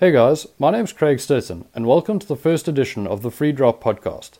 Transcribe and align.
Hey 0.00 0.12
guys, 0.12 0.46
my 0.58 0.70
name's 0.70 0.94
Craig 0.94 1.18
Sturton, 1.18 1.66
and 1.74 1.84
welcome 1.84 2.18
to 2.18 2.26
the 2.26 2.34
first 2.34 2.66
edition 2.66 3.06
of 3.06 3.20
the 3.20 3.30
Free 3.30 3.52
Drop 3.52 3.84
podcast. 3.84 4.38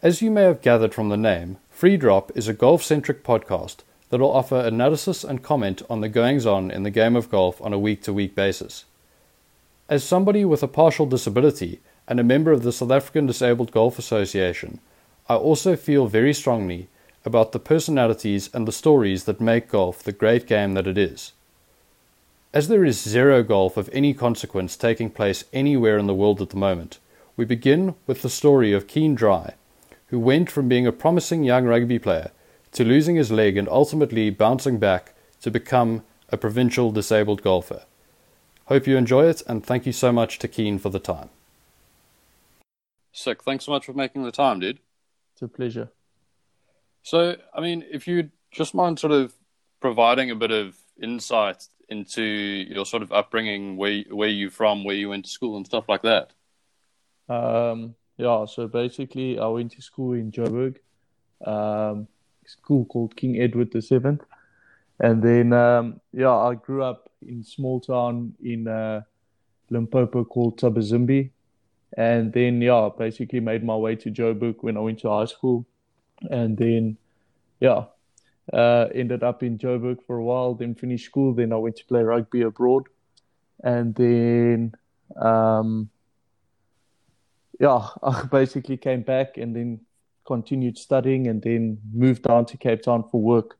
As 0.00 0.22
you 0.22 0.30
may 0.30 0.44
have 0.44 0.62
gathered 0.62 0.94
from 0.94 1.10
the 1.10 1.18
name, 1.18 1.58
Free 1.68 1.98
Drop 1.98 2.34
is 2.34 2.48
a 2.48 2.54
golf 2.54 2.82
centric 2.82 3.22
podcast 3.22 3.80
that 4.08 4.20
will 4.20 4.32
offer 4.32 4.58
analysis 4.58 5.22
and 5.22 5.42
comment 5.42 5.82
on 5.90 6.00
the 6.00 6.08
goings 6.08 6.46
on 6.46 6.70
in 6.70 6.82
the 6.82 6.90
game 6.90 7.14
of 7.14 7.28
golf 7.28 7.60
on 7.60 7.74
a 7.74 7.78
week 7.78 8.04
to 8.04 8.12
week 8.14 8.34
basis. 8.34 8.86
As 9.86 10.02
somebody 10.02 10.46
with 10.46 10.62
a 10.62 10.66
partial 10.66 11.04
disability 11.04 11.80
and 12.08 12.18
a 12.18 12.24
member 12.24 12.50
of 12.50 12.62
the 12.62 12.72
South 12.72 12.90
African 12.90 13.26
Disabled 13.26 13.72
Golf 13.72 13.98
Association, 13.98 14.80
I 15.28 15.34
also 15.34 15.76
feel 15.76 16.06
very 16.06 16.32
strongly 16.32 16.88
about 17.26 17.52
the 17.52 17.58
personalities 17.58 18.48
and 18.54 18.66
the 18.66 18.72
stories 18.72 19.24
that 19.24 19.42
make 19.42 19.68
golf 19.68 20.02
the 20.02 20.12
great 20.12 20.46
game 20.46 20.72
that 20.72 20.86
it 20.86 20.96
is. 20.96 21.32
As 22.56 22.68
there 22.68 22.86
is 22.86 22.98
zero 22.98 23.42
golf 23.42 23.76
of 23.76 23.90
any 23.92 24.14
consequence 24.14 24.78
taking 24.78 25.10
place 25.10 25.44
anywhere 25.52 25.98
in 25.98 26.06
the 26.06 26.14
world 26.14 26.40
at 26.40 26.48
the 26.48 26.56
moment, 26.56 26.98
we 27.36 27.44
begin 27.44 27.96
with 28.06 28.22
the 28.22 28.30
story 28.30 28.72
of 28.72 28.86
Keane 28.86 29.14
Dry, 29.14 29.56
who 30.06 30.18
went 30.18 30.50
from 30.50 30.66
being 30.66 30.86
a 30.86 30.90
promising 30.90 31.44
young 31.44 31.66
rugby 31.66 31.98
player 31.98 32.30
to 32.72 32.82
losing 32.82 33.16
his 33.16 33.30
leg 33.30 33.58
and 33.58 33.68
ultimately 33.68 34.30
bouncing 34.30 34.78
back 34.78 35.12
to 35.42 35.50
become 35.50 36.02
a 36.30 36.38
provincial 36.38 36.90
disabled 36.90 37.42
golfer. 37.42 37.82
Hope 38.68 38.86
you 38.86 38.96
enjoy 38.96 39.26
it, 39.26 39.42
and 39.46 39.62
thank 39.62 39.84
you 39.84 39.92
so 39.92 40.10
much 40.10 40.38
to 40.38 40.48
Keane 40.48 40.78
for 40.78 40.88
the 40.88 40.98
time. 40.98 41.28
Sick. 43.12 43.42
Thanks 43.42 43.66
so 43.66 43.72
much 43.72 43.84
for 43.84 43.92
making 43.92 44.22
the 44.22 44.32
time, 44.32 44.60
dude. 44.60 44.78
It's 45.34 45.42
a 45.42 45.48
pleasure. 45.48 45.90
So, 47.02 47.36
I 47.54 47.60
mean, 47.60 47.84
if 47.92 48.08
you'd 48.08 48.30
just 48.50 48.74
mind 48.74 48.98
sort 48.98 49.12
of 49.12 49.34
providing 49.78 50.30
a 50.30 50.34
bit 50.34 50.52
of 50.52 50.78
insight 50.98 51.66
into 51.88 52.22
your 52.22 52.84
sort 52.84 53.02
of 53.02 53.12
upbringing, 53.12 53.76
where 53.76 54.02
where 54.10 54.28
you 54.28 54.50
from, 54.50 54.84
where 54.84 54.96
you 54.96 55.08
went 55.08 55.24
to 55.24 55.30
school, 55.30 55.56
and 55.56 55.66
stuff 55.66 55.88
like 55.88 56.02
that. 56.02 56.32
Um, 57.28 57.94
yeah, 58.16 58.46
so 58.46 58.66
basically, 58.66 59.38
I 59.38 59.46
went 59.46 59.72
to 59.72 59.82
school 59.82 60.14
in 60.14 60.32
Joburg, 60.32 60.76
um, 61.44 62.08
school 62.46 62.84
called 62.86 63.16
King 63.16 63.40
Edward 63.40 63.72
the 63.72 63.82
Seventh, 63.82 64.22
and 65.00 65.22
then 65.22 65.52
um, 65.52 66.00
yeah, 66.12 66.34
I 66.34 66.54
grew 66.54 66.82
up 66.82 67.10
in 67.26 67.44
small 67.44 67.80
town 67.80 68.34
in 68.42 68.68
uh, 68.68 69.02
Limpopo 69.70 70.24
called 70.24 70.58
Thabazimbi, 70.58 71.30
and 71.96 72.32
then 72.32 72.60
yeah, 72.60 72.88
basically 72.96 73.40
made 73.40 73.64
my 73.64 73.76
way 73.76 73.96
to 73.96 74.10
Joburg 74.10 74.56
when 74.60 74.76
I 74.76 74.80
went 74.80 75.00
to 75.00 75.10
high 75.10 75.26
school, 75.26 75.66
and 76.30 76.56
then 76.56 76.96
yeah, 77.60 77.84
uh, 78.52 78.86
ended 78.94 79.22
up 79.22 79.42
in 79.42 79.58
Joburg 79.58 79.98
for 80.06 80.16
a 80.16 80.24
while, 80.24 80.54
then 80.54 80.74
finished 80.74 81.06
school. 81.06 81.34
Then 81.34 81.52
I 81.52 81.56
went 81.56 81.76
to 81.76 81.84
play 81.84 82.02
rugby 82.02 82.42
abroad, 82.42 82.84
and 83.62 83.94
then 83.94 84.74
um, 85.20 85.90
yeah, 87.60 87.88
I 88.02 88.22
basically 88.24 88.76
came 88.76 89.02
back 89.02 89.36
and 89.36 89.54
then 89.54 89.80
continued 90.26 90.78
studying, 90.78 91.26
and 91.26 91.42
then 91.42 91.78
moved 91.92 92.22
down 92.22 92.46
to 92.46 92.56
Cape 92.56 92.82
Town 92.82 93.04
for 93.10 93.20
work. 93.20 93.58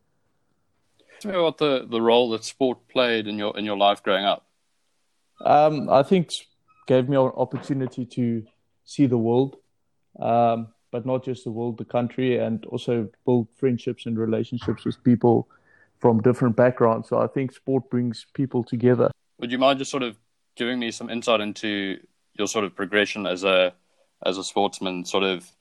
Tell 1.21 1.33
me 1.33 1.39
about 1.39 1.59
the, 1.59 1.87
the 1.89 2.01
role 2.01 2.31
that 2.31 2.45
sport 2.45 2.89
played 2.89 3.27
in 3.27 3.39
your 3.39 3.57
in 3.57 3.65
your 3.65 3.77
life 3.77 4.03
growing 4.03 4.25
up. 4.25 4.47
Um, 5.45 5.89
I 5.91 6.03
think 6.03 6.31
gave 6.87 7.09
me 7.09 7.17
an 7.17 7.33
opportunity 7.37 8.05
to 8.07 8.45
see 8.85 9.07
the 9.07 9.19
world. 9.19 9.57
Um, 10.19 10.69
but 10.97 11.05
not 11.05 11.23
just 11.23 11.45
the 11.45 11.51
world, 11.51 11.77
the 11.77 11.85
country, 11.85 12.39
and 12.39 12.65
also 12.67 13.07
build 13.27 13.47
friendships 13.55 14.07
and 14.07 14.19
relationships 14.19 14.87
with 14.87 15.03
people 15.05 15.47
from 15.99 16.23
different 16.23 16.57
backgrounds. 16.57 17.11
So 17.11 17.19
I 17.19 17.27
think 17.27 17.53
sport 17.53 17.91
brings 17.91 18.25
people 18.33 18.65
together. 18.65 19.11
Would 19.39 19.53
you 19.53 19.59
mind 19.59 19.79
just 19.79 19.91
sort 19.91 20.03
of 20.03 20.17
giving 20.55 20.79
me 20.79 20.91
some 20.91 21.11
insight 21.11 21.43
into 21.43 22.01
your 22.33 22.47
sort 22.47 22.65
of 22.65 22.75
progression 22.75 23.27
as 23.27 23.45
a 23.45 23.75
as 24.25 24.39
a 24.39 24.43
sportsman, 24.43 25.05
sort 25.05 25.23
of 25.23 25.53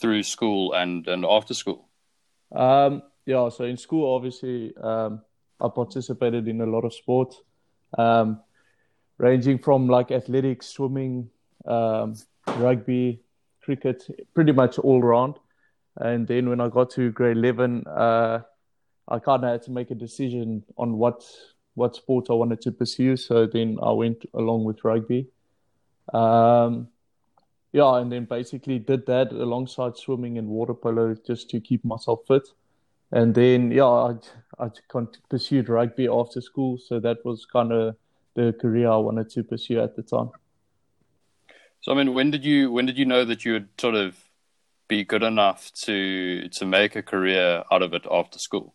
through 0.00 0.24
school 0.24 0.72
and 0.72 1.06
and 1.06 1.24
after 1.24 1.54
school? 1.54 1.86
Um, 2.50 3.02
yeah, 3.24 3.48
so 3.50 3.62
in 3.62 3.76
school, 3.76 4.16
obviously, 4.16 4.74
um, 4.82 5.22
I 5.60 5.68
participated 5.68 6.48
in 6.48 6.60
a 6.60 6.66
lot 6.66 6.84
of 6.84 6.92
sports, 6.92 7.40
um, 7.96 8.40
ranging 9.18 9.58
from 9.60 9.86
like 9.86 10.10
athletics, 10.10 10.66
swimming, 10.66 11.30
um, 11.66 12.16
rugby, 12.56 13.22
cricket, 13.66 14.04
pretty 14.32 14.52
much 14.52 14.78
all 14.78 15.02
round. 15.02 15.34
And 15.96 16.26
then 16.26 16.48
when 16.48 16.60
I 16.60 16.68
got 16.68 16.90
to 16.90 17.10
grade 17.10 17.36
11, 17.36 17.84
uh, 17.86 18.40
I 19.08 19.18
kind 19.18 19.44
of 19.44 19.50
had 19.50 19.62
to 19.62 19.72
make 19.72 19.90
a 19.90 19.94
decision 19.94 20.64
on 20.78 20.96
what 20.98 21.24
what 21.74 21.94
sport 21.94 22.30
I 22.30 22.32
wanted 22.32 22.62
to 22.62 22.72
pursue. 22.72 23.16
So 23.18 23.46
then 23.46 23.76
I 23.82 23.92
went 23.92 24.24
along 24.32 24.64
with 24.64 24.82
rugby. 24.82 25.28
Um, 26.14 26.88
yeah, 27.72 27.98
and 27.98 28.10
then 28.10 28.24
basically 28.24 28.78
did 28.78 29.04
that 29.06 29.32
alongside 29.32 29.98
swimming 29.98 30.38
and 30.38 30.48
water 30.48 30.72
polo 30.72 31.14
just 31.26 31.50
to 31.50 31.60
keep 31.60 31.84
myself 31.84 32.20
fit. 32.26 32.48
And 33.12 33.34
then 33.34 33.70
yeah, 33.72 33.84
I 33.84 34.14
I 34.58 34.70
pursued 35.28 35.68
rugby 35.68 36.08
after 36.08 36.40
school. 36.40 36.78
So 36.78 37.00
that 37.00 37.18
was 37.24 37.46
kind 37.46 37.72
of 37.72 37.96
the 38.34 38.54
career 38.60 38.88
I 38.90 38.96
wanted 38.96 39.28
to 39.30 39.42
pursue 39.42 39.80
at 39.80 39.96
the 39.96 40.02
time. 40.02 40.30
So 41.86 41.92
I 41.92 41.94
mean, 41.94 42.14
when 42.14 42.32
did 42.32 42.44
you 42.44 42.72
when 42.72 42.84
did 42.86 42.98
you 42.98 43.04
know 43.04 43.24
that 43.24 43.44
you 43.44 43.52
would 43.52 43.68
sort 43.80 43.94
of 43.94 44.16
be 44.88 45.04
good 45.04 45.22
enough 45.22 45.70
to 45.84 46.48
to 46.48 46.66
make 46.66 46.96
a 46.96 47.02
career 47.02 47.62
out 47.70 47.80
of 47.80 47.94
it 47.94 48.04
after 48.10 48.40
school? 48.40 48.74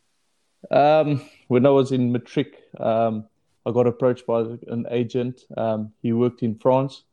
Um, 0.72 1.22
when 1.50 1.66
I 1.66 1.72
was 1.72 1.92
in 1.92 2.14
matric, 2.14 2.56
um, 2.80 3.26
I 3.66 3.72
got 3.72 3.86
approached 3.86 4.26
by 4.26 4.44
an 4.68 4.86
agent. 4.90 5.42
Um, 5.58 5.92
he 6.02 6.14
worked 6.14 6.42
in 6.42 6.56
France, 6.56 7.04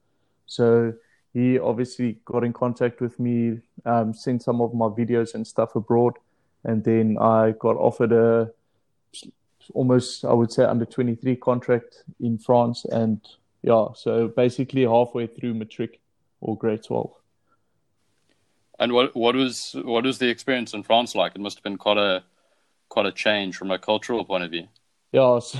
so 0.46 0.92
he 1.34 1.58
obviously 1.58 2.20
got 2.24 2.44
in 2.44 2.52
contact 2.52 3.00
with 3.00 3.18
me, 3.18 3.58
um, 3.84 4.14
sent 4.14 4.44
some 4.44 4.60
of 4.60 4.74
my 4.74 4.86
videos 4.86 5.34
and 5.34 5.44
stuff 5.44 5.74
abroad, 5.74 6.14
and 6.62 6.84
then 6.84 7.18
I 7.20 7.54
got 7.58 7.76
offered 7.76 8.12
a 8.12 8.52
almost 9.74 10.24
I 10.24 10.32
would 10.32 10.52
say 10.52 10.62
under 10.62 10.84
twenty 10.84 11.16
three 11.16 11.34
contract 11.34 12.04
in 12.20 12.38
France, 12.38 12.84
and 12.84 13.20
yeah, 13.62 13.88
so 13.94 14.28
basically 14.28 14.82
halfway 14.82 15.26
through 15.26 15.54
matric 15.54 16.00
or 16.40 16.56
grade 16.56 16.84
twelve. 16.84 17.12
And 18.78 18.92
what 18.92 19.14
what 19.16 19.34
was 19.34 19.74
what 19.82 20.04
was 20.04 20.18
the 20.18 20.28
experience 20.28 20.72
in 20.74 20.82
France 20.82 21.14
like? 21.14 21.34
It 21.34 21.40
must 21.40 21.58
have 21.58 21.64
been 21.64 21.78
quite 21.78 21.98
a 21.98 22.22
quite 22.88 23.06
a 23.06 23.12
change 23.12 23.56
from 23.56 23.70
a 23.70 23.78
cultural 23.78 24.24
point 24.24 24.44
of 24.44 24.50
view. 24.50 24.68
Yeah, 25.12 25.38
so, 25.40 25.58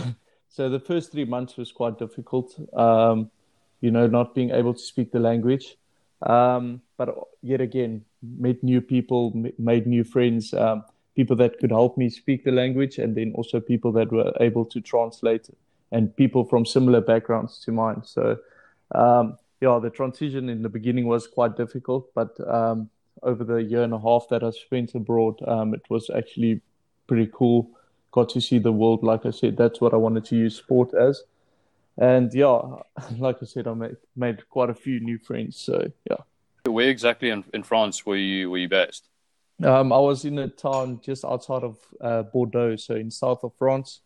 so 0.49 0.69
the 0.69 0.81
first 0.81 1.13
three 1.13 1.25
months 1.25 1.57
was 1.57 1.73
quite 1.73 1.99
difficult. 1.99 2.55
Um, 2.75 3.31
you 3.81 3.91
know, 3.91 4.07
not 4.07 4.35
being 4.35 4.51
able 4.51 4.75
to 4.75 4.81
speak 4.81 5.13
the 5.13 5.21
language, 5.21 5.77
um, 6.23 6.83
but 6.97 7.15
yet 7.43 7.61
again, 7.61 8.05
met 8.23 8.63
new 8.63 8.81
people, 8.81 9.33
made 9.59 9.87
new 9.87 10.05
friends, 10.05 10.53
um, 10.53 10.85
people 11.15 11.37
that 11.37 11.59
could 11.59 11.71
help 11.71 11.97
me 11.97 12.11
speak 12.11 12.45
the 12.45 12.51
language, 12.51 12.99
and 12.99 13.17
then 13.17 13.33
also 13.35 13.61
people 13.61 13.93
that 13.93 14.11
were 14.11 14.33
able 14.41 14.65
to 14.65 14.81
translate 14.81 15.49
and 15.93 16.15
people 16.17 16.45
from 16.45 16.67
similar 16.67 17.01
backgrounds 17.01 17.59
to 17.65 17.73
mine. 17.73 18.03
So, 18.05 18.39
um, 18.95 19.39
yeah, 19.61 19.79
the 19.83 19.91
transition 19.91 20.49
in 20.49 20.63
the 20.63 20.69
beginning 20.69 21.07
was 21.07 21.27
quite 21.27 21.57
difficult, 21.57 22.13
but 22.15 22.39
um, 22.49 22.91
over 23.23 23.45
the 23.45 23.57
year 23.57 23.83
and 23.83 23.93
a 23.93 23.99
half 23.99 24.29
that 24.31 24.43
I 24.43 24.51
spent 24.51 24.95
abroad, 24.95 25.41
um, 25.47 25.75
it 25.75 25.83
was 25.89 26.11
actually 26.11 26.61
pretty 27.07 27.31
cool. 27.33 27.71
Got 28.13 28.29
to 28.31 28.41
see 28.41 28.59
the 28.59 28.73
world. 28.73 29.03
Like 29.03 29.27
I 29.27 29.31
said, 29.31 29.57
that's 29.57 29.81
what 29.81 29.93
I 29.93 29.97
wanted 29.97 30.25
to 30.27 30.37
use 30.37 30.57
sport 30.57 30.95
as. 30.95 31.23
And 31.97 32.33
yeah, 32.33 32.61
like 33.19 33.39
I 33.43 33.47
said, 33.47 33.67
I 33.67 33.75
made, 33.75 33.97
made 34.17 34.49
quite 34.49 34.71
a 34.71 34.75
few 34.75 35.01
new 35.01 35.19
friends. 35.19 35.57
So 35.57 35.91
yeah. 36.09 36.17
Where 36.65 36.89
exactly 36.89 37.31
in, 37.31 37.45
in 37.55 37.63
France 37.63 38.05
were 38.05 38.17
you 38.17 38.51
were 38.51 38.59
you 38.59 38.69
based? 38.69 39.09
Um, 39.63 39.93
I 39.93 39.99
was 39.99 40.25
in 40.25 40.39
a 40.39 40.49
town 40.49 41.01
just 41.03 41.25
outside 41.25 41.65
of 41.65 41.79
uh, 42.01 42.23
Bordeaux, 42.23 42.77
so 42.77 42.95
in 42.95 43.11
south 43.11 43.43
of 43.43 43.53
France. 43.59 44.01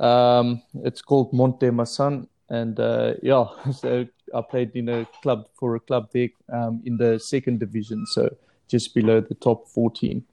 Um, 0.00 0.62
it's 0.84 1.00
called 1.00 1.32
Mont-de-Marsan, 1.32 2.26
and 2.48 2.78
uh, 2.78 3.14
yeah, 3.22 3.46
so 3.72 4.06
I 4.34 4.42
played 4.42 4.74
in 4.74 4.88
a 4.88 5.06
club 5.22 5.48
for 5.58 5.76
a 5.76 5.80
club 5.80 6.10
there 6.12 6.28
um, 6.52 6.82
in 6.84 6.96
the 6.96 7.18
second 7.18 7.60
division, 7.60 8.06
so 8.06 8.34
just 8.68 8.94
below 8.94 9.20
the 9.20 9.34
top 9.34 9.68
fourteen. 9.68 10.24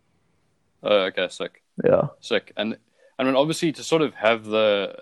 Oh, 0.83 1.03
okay, 1.05 1.27
sick. 1.29 1.61
Yeah, 1.83 2.07
sick. 2.19 2.51
And 2.57 2.77
I 3.17 3.23
mean, 3.23 3.35
obviously, 3.35 3.71
to 3.73 3.83
sort 3.83 4.01
of 4.01 4.13
have 4.15 4.45
the 4.45 4.95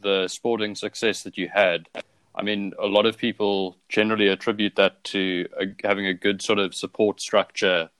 the 0.00 0.28
sporting 0.28 0.74
success 0.74 1.22
that 1.22 1.38
you 1.38 1.48
had, 1.48 1.88
I 2.34 2.42
mean, 2.42 2.72
a 2.78 2.86
lot 2.86 3.06
of 3.06 3.16
people 3.16 3.76
generally 3.88 4.28
attribute 4.28 4.76
that 4.76 5.02
to 5.04 5.46
having 5.82 6.06
a 6.06 6.14
good 6.14 6.42
sort 6.42 6.58
of 6.58 6.74
support 6.74 7.20
structure 7.20 7.90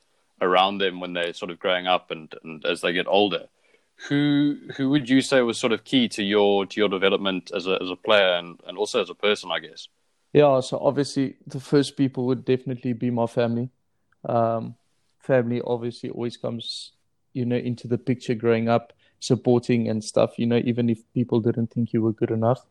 around 0.40 0.78
them 0.78 1.00
when 1.00 1.12
they're 1.12 1.32
sort 1.32 1.50
of 1.52 1.58
growing 1.60 1.86
up 1.86 2.10
and, 2.10 2.34
and 2.42 2.64
as 2.66 2.80
they 2.80 2.92
get 2.92 3.06
older 3.06 3.46
who 4.08 4.58
who 4.76 4.90
would 4.90 5.08
you 5.08 5.20
say 5.20 5.40
was 5.42 5.58
sort 5.58 5.72
of 5.72 5.84
key 5.84 6.08
to 6.08 6.22
your 6.22 6.66
to 6.66 6.80
your 6.80 6.88
development 6.88 7.50
as 7.54 7.66
a 7.66 7.78
as 7.80 7.90
a 7.90 7.96
player 7.96 8.34
and, 8.34 8.60
and 8.66 8.76
also 8.76 9.00
as 9.00 9.10
a 9.10 9.14
person, 9.14 9.50
I 9.50 9.60
guess? 9.60 9.88
Yeah, 10.32 10.60
so 10.60 10.78
obviously 10.78 11.36
the 11.46 11.60
first 11.60 11.96
people 11.96 12.26
would 12.26 12.44
definitely 12.44 12.94
be 12.94 13.10
my 13.10 13.26
family. 13.26 13.70
Um, 14.28 14.76
family 15.20 15.60
obviously 15.64 16.10
always 16.10 16.36
comes, 16.36 16.92
you 17.32 17.44
know, 17.44 17.56
into 17.56 17.86
the 17.86 17.98
picture 17.98 18.34
growing 18.34 18.68
up, 18.68 18.92
supporting 19.20 19.88
and 19.88 20.02
stuff. 20.02 20.38
You 20.38 20.46
know, 20.46 20.60
even 20.64 20.88
if 20.88 21.00
people 21.12 21.40
didn't 21.40 21.68
think 21.68 21.92
you 21.92 22.02
were 22.02 22.12
good 22.12 22.30
enough. 22.30 22.64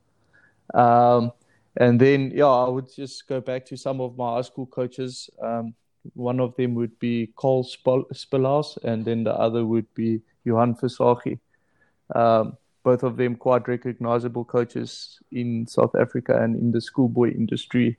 Um, 0.74 1.32
and 1.78 2.00
then 2.00 2.32
yeah, 2.34 2.46
I 2.48 2.68
would 2.68 2.94
just 2.94 3.28
go 3.28 3.40
back 3.40 3.66
to 3.68 3.78
some 3.78 4.02
of 4.02 4.18
my 4.18 4.36
high 4.36 4.42
school 4.42 4.66
coaches. 4.66 5.30
Um, 5.42 5.76
one 6.14 6.40
of 6.40 6.56
them 6.56 6.74
would 6.76 6.98
be 7.00 7.32
Cole 7.36 7.64
Spillaus, 7.64 8.78
and 8.84 9.06
then 9.06 9.24
the 9.24 9.34
other 9.34 9.66
would 9.66 9.94
be 9.94 10.22
Johan 10.44 10.76
Versagi. 10.76 11.40
Um, 12.14 12.58
both 12.84 13.04
of 13.04 13.18
them 13.18 13.36
quite 13.36 13.68
recognizable 13.68 14.44
coaches 14.44 15.20
in 15.32 15.68
South 15.68 15.96
Africa 15.96 16.42
and 16.42 16.56
in 16.56 16.72
the 16.72 16.82
schoolboy 16.82 17.32
industry. 17.32 17.98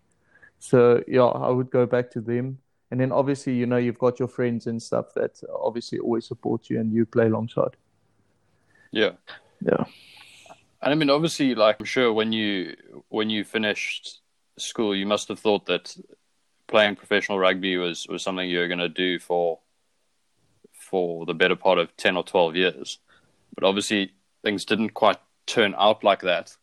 So 0.59 1.03
yeah, 1.07 1.23
I 1.23 1.51
would 1.51 1.71
go 1.71 1.87
back 1.87 2.11
to 2.13 2.21
them. 2.21 2.59
And 2.91 3.01
then 3.01 3.13
obviously, 3.13 3.55
you 3.55 3.67
know, 3.67 3.79
you've 3.79 3.99
got 3.99 4.19
your 4.19 4.29
friends 4.29 4.67
and 4.67 4.83
stuff 4.83 5.15
that 5.15 5.41
obviously 5.55 5.99
always 5.99 6.27
support 6.27 6.69
you 6.69 6.79
and 6.79 6.93
you 6.93 7.07
play 7.07 7.27
alongside. 7.27 7.77
Yeah. 8.91 9.13
Yeah. 9.65 9.85
And 10.83 10.93
I 10.93 10.95
mean, 10.95 11.11
obviously, 11.11 11.55
like 11.55 11.77
I'm 11.79 11.87
sure 11.87 12.13
when 12.13 12.33
you 12.33 12.77
when 13.09 13.31
you 13.31 13.45
finished 13.45 14.21
school, 14.59 14.95
you 14.95 15.07
must 15.07 15.29
have 15.29 15.39
thought 15.39 15.67
that 15.67 15.97
playing 16.67 16.97
professional 16.97 17.39
rugby 17.39 17.77
was 17.77 18.07
was 18.09 18.23
something 18.23 18.49
you 18.49 18.59
were 18.59 18.69
going 18.69 18.79
to 18.79 18.89
do 18.89 19.19
for 19.19 19.61
for 20.93 21.25
the 21.25 21.35
better 21.35 21.57
part 21.57 21.79
of 21.79 21.97
ten 21.97 22.17
or 22.19 22.23
twelve 22.23 22.55
years. 22.55 22.99
But 23.55 23.65
obviously, 23.65 24.13
things 24.45 24.67
didn't 24.67 24.91
quite 24.91 25.19
turn 25.47 25.75
out 25.79 26.05
like 26.05 26.21
that. 26.21 26.55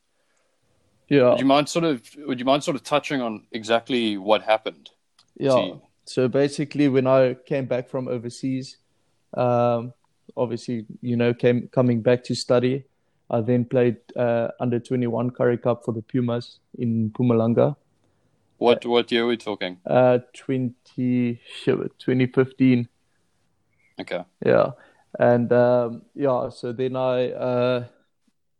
Yeah. 1.08 1.32
Would 1.32 1.40
you 1.40 1.46
mind 1.46 1.68
sort 1.68 1.86
of 1.86 2.04
would 2.28 2.40
you 2.40 2.46
mind 2.46 2.64
sort 2.64 2.76
of 2.76 2.84
touching 2.84 3.22
on 3.22 3.48
exactly 3.52 4.18
what 4.18 4.44
happened? 4.44 4.92
Yeah. 5.36 5.74
So 6.06 6.28
basically, 6.28 6.88
when 6.88 7.08
I 7.08 7.34
came 7.34 7.66
back 7.66 7.90
from 7.90 8.08
overseas, 8.08 8.78
um, 9.36 9.94
obviously, 10.38 10.86
you 11.02 11.16
know, 11.16 11.34
came 11.34 11.68
coming 11.72 12.02
back 12.02 12.24
to 12.26 12.36
study. 12.36 12.86
I 13.32 13.42
then 13.42 13.66
played 13.66 13.98
uh, 14.16 14.50
under 14.60 14.80
21 14.80 15.32
Currie 15.32 15.58
Cup 15.58 15.86
for 15.86 15.94
the 15.94 16.02
Pumas 16.02 16.60
in 16.78 17.12
Mpumalanga. 17.12 17.76
What 18.58 18.86
what 18.86 19.12
year 19.12 19.24
are 19.24 19.28
we 19.28 19.38
talking? 19.38 19.78
Uh, 19.86 20.20
20, 20.34 21.40
2015. 21.66 22.90
Okay. 24.00 24.24
Yeah. 24.46 24.72
And 25.18 25.52
um, 25.52 26.04
yeah, 26.14 26.50
so 26.50 26.72
then 26.72 26.96
I 26.96 27.32
uh, 27.32 27.86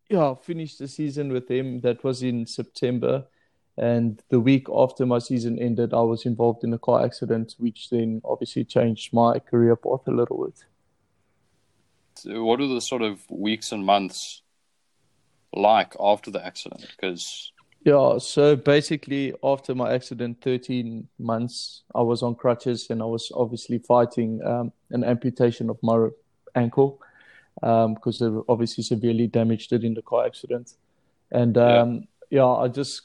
yeah 0.10 0.34
finished 0.36 0.80
the 0.80 0.88
season 0.88 1.32
with 1.32 1.48
them. 1.48 1.82
That 1.82 2.04
was 2.04 2.24
in 2.24 2.48
September, 2.48 3.26
and 3.78 4.22
the 4.30 4.40
week 4.40 4.68
after 4.74 5.06
my 5.06 5.20
season 5.20 5.60
ended, 5.60 5.94
I 5.94 6.02
was 6.02 6.26
involved 6.26 6.64
in 6.64 6.74
a 6.74 6.80
car 6.80 7.06
accident, 7.06 7.56
which 7.60 7.90
then 7.90 8.22
obviously 8.26 8.66
changed 8.66 9.14
my 9.14 9.40
career 9.40 9.76
path 9.76 10.08
a 10.08 10.12
little 10.12 10.46
bit. 10.46 10.66
So 12.16 12.44
what 12.44 12.60
are 12.60 12.68
the 12.68 12.82
sort 12.82 13.04
of 13.04 13.22
weeks 13.30 13.72
and 13.72 13.86
months 13.86 14.42
like 15.54 15.96
after 16.00 16.32
the 16.32 16.44
accident? 16.44 16.86
Because 16.90 17.52
yeah, 17.86 18.18
so 18.18 18.56
basically 18.56 19.34
after 19.44 19.74
my 19.74 19.94
accident, 19.94 20.42
13 20.42 21.08
months, 21.18 21.84
I 21.96 22.02
was 22.02 22.22
on 22.22 22.36
crutches 22.36 22.90
and 22.90 23.02
I 23.02 23.06
was 23.06 23.32
obviously 23.34 23.80
fighting 23.80 24.42
um, 24.46 24.74
an 24.92 25.04
amputation 25.04 25.70
of 25.70 25.78
my 25.82 26.10
ankle 26.56 27.00
because 27.62 28.22
um, 28.22 28.36
they 28.36 28.42
obviously 28.50 28.84
severely 28.84 29.28
damaged 29.28 29.72
it 29.72 29.84
in 29.84 29.94
the 29.94 30.02
car 30.02 30.26
accident. 30.26 30.74
And 31.32 31.58
um, 31.58 32.08
yeah. 32.30 32.42
yeah, 32.42 32.48
I 32.48 32.68
just 32.68 33.04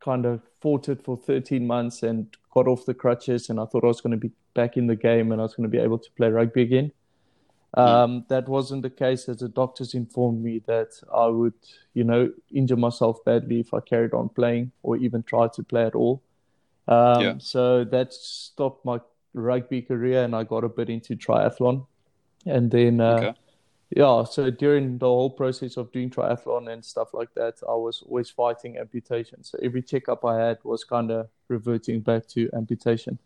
kind 0.00 0.24
of 0.24 0.40
fought 0.62 0.88
it 0.88 1.04
for 1.04 1.16
13 1.18 1.66
months 1.66 2.02
and 2.02 2.34
got 2.54 2.66
off 2.68 2.86
the 2.86 2.94
crutches. 2.94 3.50
And 3.50 3.60
I 3.60 3.66
thought 3.66 3.84
I 3.84 3.88
was 3.88 4.00
going 4.00 4.12
to 4.12 4.16
be 4.16 4.30
back 4.54 4.78
in 4.78 4.86
the 4.86 4.96
game 4.96 5.32
and 5.32 5.40
I 5.40 5.44
was 5.44 5.54
going 5.54 5.70
to 5.70 5.76
be 5.76 5.82
able 5.82 5.98
to 5.98 6.10
play 6.16 6.30
rugby 6.30 6.62
again. 6.62 6.90
Hmm. 7.76 7.82
Um, 7.82 8.24
that 8.28 8.48
wasn't 8.48 8.82
the 8.82 8.90
case 8.90 9.28
as 9.28 9.38
the 9.38 9.48
doctors 9.48 9.92
informed 9.92 10.42
me 10.42 10.62
that 10.66 10.98
I 11.14 11.26
would, 11.26 11.52
you 11.92 12.04
know, 12.04 12.32
injure 12.50 12.76
myself 12.76 13.22
badly 13.24 13.60
if 13.60 13.74
I 13.74 13.80
carried 13.80 14.14
on 14.14 14.30
playing 14.30 14.72
or 14.82 14.96
even 14.96 15.22
tried 15.22 15.52
to 15.54 15.62
play 15.62 15.84
at 15.84 15.94
all. 15.94 16.22
Um, 16.88 17.20
yeah. 17.20 17.34
So 17.38 17.84
that 17.84 18.14
stopped 18.14 18.84
my 18.86 19.00
rugby 19.34 19.82
career 19.82 20.24
and 20.24 20.34
I 20.34 20.44
got 20.44 20.64
a 20.64 20.70
bit 20.70 20.88
into 20.88 21.16
triathlon. 21.16 21.86
And 22.46 22.70
then, 22.70 23.00
uh, 23.00 23.18
okay. 23.18 23.34
yeah, 23.90 24.24
so 24.24 24.50
during 24.50 24.96
the 24.96 25.06
whole 25.06 25.30
process 25.30 25.76
of 25.76 25.92
doing 25.92 26.08
triathlon 26.08 26.72
and 26.72 26.82
stuff 26.82 27.12
like 27.12 27.34
that, 27.34 27.56
I 27.68 27.74
was 27.74 28.02
always 28.06 28.30
fighting 28.30 28.78
amputation. 28.78 29.44
So 29.44 29.58
every 29.62 29.82
checkup 29.82 30.24
I 30.24 30.38
had 30.40 30.58
was 30.64 30.84
kind 30.84 31.10
of 31.10 31.28
reverting 31.48 32.00
back 32.00 32.26
to 32.28 32.48
amputation. 32.54 33.18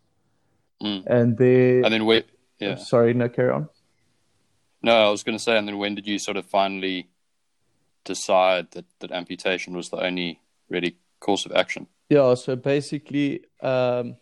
Mm. 0.83 1.05
And 1.05 1.37
then, 1.37 1.85
and 1.85 1.93
then 1.93 2.05
wait, 2.05 2.25
yeah. 2.59 2.75
Sorry, 2.75 3.13
no, 3.13 3.29
carry 3.29 3.51
on. 3.51 3.69
No, 4.83 5.07
I 5.07 5.09
was 5.09 5.23
going 5.23 5.37
to 5.37 5.43
say, 5.43 5.57
and 5.57 5.67
then 5.67 5.77
when 5.77 5.95
did 5.95 6.07
you 6.07 6.17
sort 6.17 6.37
of 6.37 6.45
finally 6.45 7.09
decide 8.03 8.71
that, 8.71 8.85
that 8.99 9.11
amputation 9.11 9.75
was 9.75 9.89
the 9.89 9.97
only 9.97 10.41
really 10.69 10.97
course 11.19 11.45
of 11.45 11.51
action? 11.51 11.87
Yeah, 12.09 12.33
so 12.33 12.55
basically, 12.55 13.45
um, 13.61 14.17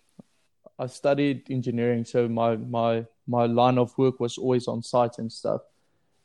I 0.78 0.88
studied 0.88 1.50
engineering, 1.50 2.06
so 2.06 2.28
my 2.28 2.56
my 2.56 3.06
my 3.28 3.46
line 3.46 3.78
of 3.78 3.98
work 3.98 4.20
was 4.20 4.38
always 4.38 4.68
on 4.68 4.84
site 4.84 5.18
and 5.18 5.32
stuff. 5.32 5.62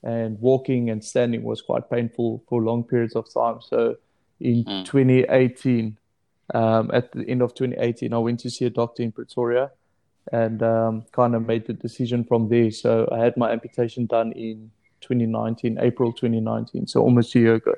And 0.03 0.39
walking 0.39 0.91
and 0.91 1.03
standing 1.03 1.43
was 1.43 1.63
quite 1.63 1.89
painful 1.89 2.45
for 2.47 2.61
long 2.61 2.85
periods 2.85 3.17
of 3.17 3.33
time. 3.33 3.63
So 3.63 3.97
in 4.39 4.65
mm. 4.65 4.85
2018, 4.85 5.97
um, 6.53 6.91
at 6.93 7.11
the 7.13 7.27
end 7.27 7.41
of 7.41 7.55
2018, 7.55 8.13
I 8.13 8.19
went 8.19 8.41
to 8.41 8.51
see 8.51 8.67
a 8.67 8.71
doctor 8.71 9.03
in 9.03 9.13
Pretoria 9.13 9.71
and 10.33 10.63
um, 10.63 11.05
kind 11.13 11.35
of 11.35 11.47
made 11.47 11.67
the 11.67 11.73
decision 11.73 12.25
from 12.25 12.49
there. 12.49 12.71
So 12.71 13.09
I 13.13 13.19
had 13.19 13.37
my 13.37 13.51
amputation 13.51 14.07
done 14.07 14.33
in 14.33 14.71
2019, 15.01 15.79
April 15.81 16.13
2019, 16.13 16.87
so 16.87 17.03
almost 17.03 17.35
a 17.35 17.39
year 17.39 17.55
ago. 17.57 17.75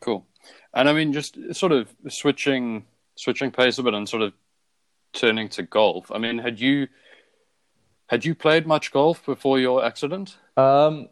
Cool. 0.00 0.26
And 0.74 0.88
I 0.88 0.92
mean, 0.92 1.12
just 1.12 1.36
sort 1.52 1.72
of 1.72 1.94
switching 2.08 2.86
switching 3.16 3.50
pace 3.50 3.78
a 3.78 3.82
bit 3.82 3.92
and 3.92 4.08
sort 4.08 4.22
of 4.22 4.32
turning 5.12 5.48
to 5.50 5.62
golf. 5.62 6.10
I 6.10 6.18
mean, 6.18 6.38
had 6.38 6.58
you 6.58 6.88
had 8.06 8.24
you 8.24 8.34
played 8.34 8.66
much 8.66 8.90
golf 8.90 9.24
before 9.24 9.58
your 9.58 9.84
accident? 9.84 10.36
Um, 10.56 11.08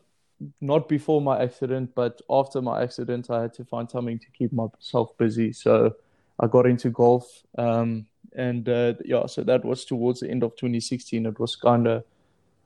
not 0.61 0.89
before 0.89 1.21
my 1.21 1.43
accident, 1.43 1.91
but 1.95 2.21
after 2.31 2.63
my 2.63 2.83
accident, 2.83 3.31
I 3.31 3.43
had 3.43 3.55
to 3.55 3.65
find 3.65 3.91
something 3.91 4.19
to 4.19 4.27
keep 4.31 4.53
myself 4.53 5.17
busy. 5.19 5.53
So 5.53 5.95
I 6.41 6.47
got 6.47 6.67
into 6.67 6.91
golf, 6.91 7.45
um, 7.57 8.07
and 8.35 8.69
uh, 8.69 8.95
yeah, 9.05 9.27
so 9.27 9.43
that 9.45 9.65
was 9.65 9.85
towards 9.85 10.21
the 10.21 10.31
end 10.31 10.43
of 10.43 10.57
2016. 10.57 11.27
It 11.27 11.39
was 11.39 11.57
kind 11.57 11.87
of 11.87 12.05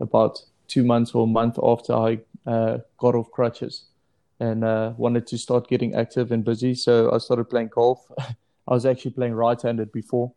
about 0.00 0.42
two 0.68 0.84
months 0.84 1.14
or 1.14 1.24
a 1.24 1.26
month 1.26 1.58
after 1.62 1.94
I 1.94 2.18
uh, 2.46 2.78
got 2.98 3.14
off 3.14 3.30
crutches 3.30 3.84
and 4.40 4.64
uh, 4.64 4.92
wanted 4.96 5.26
to 5.28 5.38
start 5.38 5.68
getting 5.68 5.94
active 5.94 6.32
and 6.32 6.44
busy. 6.44 6.74
So 6.74 7.12
I 7.12 7.18
started 7.18 7.44
playing 7.50 7.68
golf. 7.68 8.04
I 8.18 8.74
was 8.74 8.86
actually 8.86 9.10
playing 9.12 9.34
right-handed 9.34 9.90
before, 9.92 10.32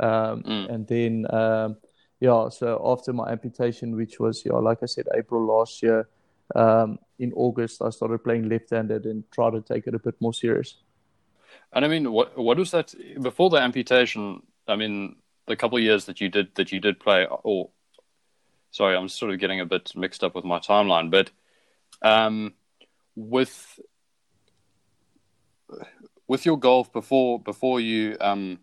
um, 0.00 0.42
mm. 0.42 0.68
And 0.72 0.86
then, 0.86 1.26
um, 1.34 1.76
yeah, 2.20 2.48
so 2.48 2.80
after 2.84 3.12
my 3.12 3.30
amputation, 3.30 3.96
which 3.96 4.18
was, 4.18 4.44
yeah, 4.44 4.54
like 4.54 4.78
I 4.82 4.86
said, 4.86 5.06
April 5.14 5.44
last 5.44 5.82
year, 5.82 6.08
um, 6.54 6.98
in 7.18 7.32
August, 7.34 7.82
I 7.82 7.90
started 7.90 8.24
playing 8.24 8.48
left-handed 8.48 9.06
and 9.06 9.24
tried 9.30 9.52
to 9.52 9.60
take 9.60 9.86
it 9.86 9.94
a 9.94 9.98
bit 9.98 10.14
more 10.20 10.34
serious. 10.34 10.76
And 11.72 11.84
I 11.84 11.88
mean, 11.88 12.12
what 12.12 12.36
what 12.36 12.58
was 12.58 12.70
that 12.72 12.94
before 13.20 13.50
the 13.50 13.58
amputation? 13.58 14.42
I 14.66 14.76
mean, 14.76 15.16
the 15.46 15.56
couple 15.56 15.78
of 15.78 15.84
years 15.84 16.06
that 16.06 16.20
you 16.20 16.28
did 16.28 16.54
that 16.54 16.72
you 16.72 16.80
did 16.80 17.00
play, 17.00 17.26
Oh, 17.44 17.70
sorry, 18.70 18.96
I'm 18.96 19.08
sort 19.08 19.32
of 19.32 19.38
getting 19.38 19.60
a 19.60 19.66
bit 19.66 19.92
mixed 19.94 20.24
up 20.24 20.34
with 20.34 20.44
my 20.44 20.58
timeline, 20.58 21.10
but 21.10 21.30
um, 22.02 22.54
with 23.14 23.78
with 26.26 26.46
your 26.46 26.58
golf 26.58 26.92
before 26.92 27.38
before 27.38 27.80
you 27.80 28.16
um, 28.20 28.58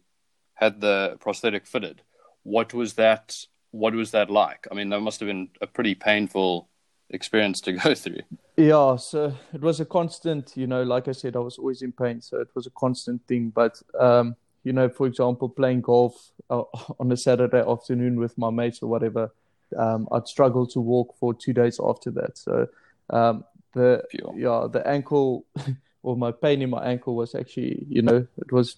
had 0.55 0.81
the 0.81 1.17
prosthetic 1.19 1.65
fitted, 1.65 2.01
what 2.43 2.73
was 2.73 2.93
that? 2.93 3.45
What 3.71 3.93
was 3.93 4.11
that 4.11 4.29
like? 4.29 4.67
I 4.69 4.75
mean, 4.75 4.89
that 4.89 4.99
must 4.99 5.19
have 5.21 5.27
been 5.27 5.49
a 5.61 5.67
pretty 5.67 5.95
painful 5.95 6.67
experience 7.09 7.61
to 7.61 7.73
go 7.83 7.95
through. 7.95 8.21
Yeah, 8.57 8.95
so 8.97 9.33
it 9.53 9.61
was 9.61 9.79
a 9.79 9.85
constant. 9.85 10.53
You 10.55 10.67
know, 10.67 10.83
like 10.83 11.07
I 11.07 11.13
said, 11.13 11.35
I 11.35 11.39
was 11.39 11.57
always 11.57 11.81
in 11.81 11.91
pain, 11.91 12.21
so 12.21 12.39
it 12.39 12.49
was 12.53 12.67
a 12.67 12.71
constant 12.71 13.25
thing. 13.27 13.49
But 13.49 13.81
um, 13.99 14.35
you 14.63 14.73
know, 14.73 14.89
for 14.89 15.07
example, 15.07 15.49
playing 15.49 15.81
golf 15.81 16.31
uh, 16.49 16.63
on 16.99 17.11
a 17.11 17.17
Saturday 17.17 17.63
afternoon 17.67 18.19
with 18.19 18.37
my 18.37 18.49
mates 18.49 18.81
or 18.81 18.87
whatever, 18.87 19.31
um, 19.77 20.07
I'd 20.11 20.27
struggle 20.27 20.67
to 20.67 20.79
walk 20.79 21.15
for 21.19 21.33
two 21.33 21.53
days 21.53 21.79
after 21.83 22.11
that. 22.11 22.37
So 22.37 22.67
um, 23.09 23.43
the 23.73 24.03
Pure. 24.09 24.33
yeah 24.37 24.67
the 24.71 24.85
ankle 24.85 25.45
or 26.03 26.17
my 26.17 26.31
pain 26.31 26.61
in 26.61 26.69
my 26.69 26.83
ankle 26.83 27.15
was 27.15 27.35
actually 27.35 27.85
you 27.87 28.01
know 28.01 28.27
it 28.37 28.51
was 28.51 28.77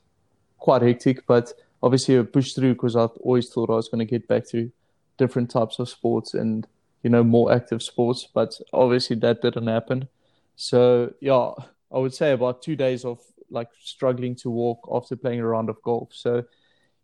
quite 0.60 0.82
hectic, 0.82 1.26
but 1.28 1.54
obviously 1.82 2.18
I 2.18 2.24
pushed 2.24 2.56
through 2.56 2.74
because 2.74 2.96
I've 2.96 3.18
always 3.20 3.50
thought 3.50 3.70
I 3.70 3.76
was 3.76 3.90
going 3.90 4.00
to 4.00 4.10
get 4.10 4.28
back 4.28 4.48
to 4.50 4.72
different 5.18 5.50
types 5.52 5.80
of 5.80 5.90
sports 5.90 6.34
and 6.34 6.66
you 7.02 7.10
know 7.10 7.24
more 7.24 7.52
active 7.52 7.84
sports, 7.84 8.28
but 8.34 8.60
obviously 8.72 9.16
that 9.18 9.42
didn't 9.42 9.68
happen. 9.68 10.08
So 10.56 11.14
yeah, 11.20 11.52
I 11.92 11.98
would 11.98 12.14
say 12.14 12.32
about 12.32 12.62
two 12.62 12.76
days 12.76 13.04
of 13.04 13.20
like 13.54 13.70
struggling 13.80 14.36
to 14.36 14.50
walk 14.50 14.88
after 14.92 15.16
playing 15.16 15.40
a 15.40 15.48
round 15.48 15.70
of 15.70 15.82
golf. 15.82 16.10
So 16.12 16.44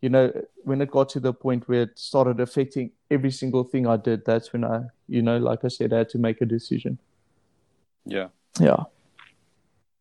you 0.01 0.09
know 0.09 0.31
when 0.63 0.81
it 0.81 0.91
got 0.91 1.09
to 1.09 1.19
the 1.19 1.33
point 1.33 1.67
where 1.67 1.83
it 1.83 1.99
started 1.99 2.39
affecting 2.39 2.91
every 3.11 3.31
single 3.31 3.63
thing 3.63 3.87
I 3.87 3.97
did, 3.97 4.25
that's 4.25 4.51
when 4.51 4.65
I 4.65 4.83
you 5.07 5.21
know 5.21 5.37
like 5.37 5.63
I 5.63 5.69
said 5.69 5.93
I 5.93 5.99
had 5.99 6.09
to 6.09 6.17
make 6.17 6.41
a 6.41 6.45
decision. 6.45 6.99
Yeah. 8.05 8.27
Yeah. 8.59 8.83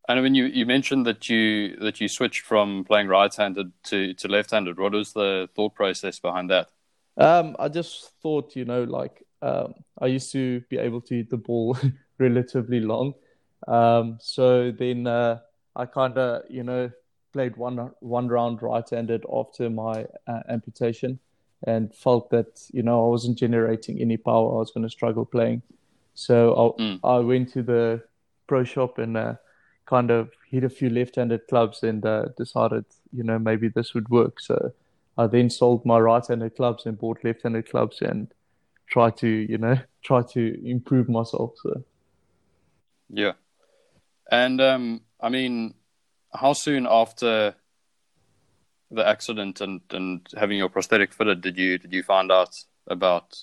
And 0.09 0.17
I 0.17 0.23
mean, 0.23 0.33
you, 0.33 0.45
you 0.45 0.65
mentioned 0.65 1.05
that 1.05 1.29
you 1.29 1.77
that 1.77 2.01
you 2.01 2.07
switched 2.07 2.41
from 2.41 2.83
playing 2.83 3.07
right-handed 3.07 3.71
to, 3.83 4.15
to 4.15 4.27
left-handed. 4.27 4.79
What 4.79 4.93
was 4.93 5.13
the 5.13 5.47
thought 5.55 5.75
process 5.75 6.19
behind 6.19 6.49
that? 6.49 6.69
Um, 7.15 7.55
I 7.59 7.67
just 7.67 8.11
thought, 8.21 8.55
you 8.55 8.65
know, 8.65 8.83
like 8.83 9.23
um, 9.43 9.75
I 10.01 10.07
used 10.07 10.31
to 10.31 10.61
be 10.61 10.79
able 10.79 11.01
to 11.01 11.15
hit 11.15 11.29
the 11.29 11.37
ball 11.37 11.77
relatively 12.17 12.79
long, 12.79 13.13
um, 13.67 14.17
so 14.19 14.71
then 14.71 15.05
uh, 15.05 15.41
I 15.75 15.85
kind 15.85 16.17
of, 16.17 16.43
you 16.49 16.63
know, 16.63 16.91
played 17.33 17.57
one 17.57 17.91
one 17.99 18.27
round 18.27 18.61
right-handed 18.61 19.25
after 19.31 19.69
my 19.69 20.05
uh, 20.27 20.41
amputation, 20.49 21.19
and 21.65 21.93
felt 21.93 22.29
that 22.31 22.61
you 22.71 22.83
know 22.83 23.05
I 23.05 23.09
wasn't 23.09 23.37
generating 23.37 24.01
any 24.01 24.17
power. 24.17 24.53
I 24.53 24.57
was 24.57 24.71
going 24.71 24.83
to 24.83 24.89
struggle 24.89 25.25
playing, 25.25 25.61
so 26.15 26.75
I, 26.79 26.81
mm. 26.81 26.99
I 27.03 27.19
went 27.19 27.53
to 27.53 27.63
the 27.63 28.03
pro 28.47 28.63
shop 28.63 28.97
and 28.97 29.15
uh, 29.15 29.35
kind 29.85 30.11
of 30.11 30.31
hit 30.49 30.63
a 30.63 30.69
few 30.69 30.89
left-handed 30.89 31.47
clubs 31.47 31.83
and 31.83 32.05
uh, 32.05 32.25
decided 32.37 32.85
you 33.11 33.23
know 33.23 33.39
maybe 33.39 33.69
this 33.69 33.93
would 33.93 34.09
work. 34.09 34.39
So 34.39 34.73
I 35.17 35.27
then 35.27 35.49
sold 35.49 35.85
my 35.85 35.99
right-handed 35.99 36.55
clubs 36.55 36.85
and 36.85 36.97
bought 36.97 37.23
left-handed 37.23 37.69
clubs 37.69 38.01
and 38.01 38.33
tried 38.87 39.17
to 39.17 39.27
you 39.27 39.57
know 39.57 39.77
try 40.03 40.23
to 40.23 40.67
improve 40.67 41.09
myself. 41.09 41.53
So 41.61 41.83
yeah, 43.09 43.33
and 44.31 44.61
um, 44.61 45.01
I 45.21 45.29
mean, 45.29 45.73
how 46.33 46.53
soon 46.53 46.87
after 46.89 47.55
the 48.91 49.07
accident 49.07 49.61
and, 49.61 49.81
and 49.91 50.27
having 50.37 50.57
your 50.57 50.69
prosthetic 50.69 51.13
fitted 51.13 51.41
did 51.41 51.57
you 51.57 51.77
did 51.77 51.93
you 51.93 52.03
find 52.03 52.31
out 52.31 52.55
about 52.87 53.37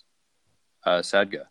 uh, 0.85 0.99
Sadga? 0.99 1.45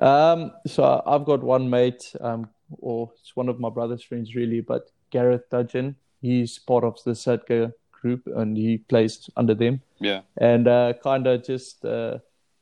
Um, 0.00 0.52
so 0.66 1.02
I've 1.06 1.24
got 1.24 1.42
one 1.42 1.68
mate, 1.68 2.02
um, 2.20 2.48
or 2.78 3.10
it's 3.20 3.36
one 3.36 3.48
of 3.48 3.60
my 3.60 3.70
brother's 3.70 4.02
friends 4.02 4.34
really, 4.34 4.60
but 4.60 4.90
Gareth 5.10 5.48
Dudgeon. 5.50 5.96
He's 6.20 6.58
part 6.58 6.84
of 6.84 6.98
the 7.04 7.12
Sadga 7.12 7.72
group 7.90 8.26
and 8.26 8.56
he 8.56 8.78
plays 8.78 9.28
under 9.36 9.54
them. 9.54 9.80
Yeah. 9.98 10.20
And 10.38 10.68
uh, 10.68 10.94
kind 11.02 11.26
of 11.26 11.44
just 11.44 11.84
uh, 11.84 12.18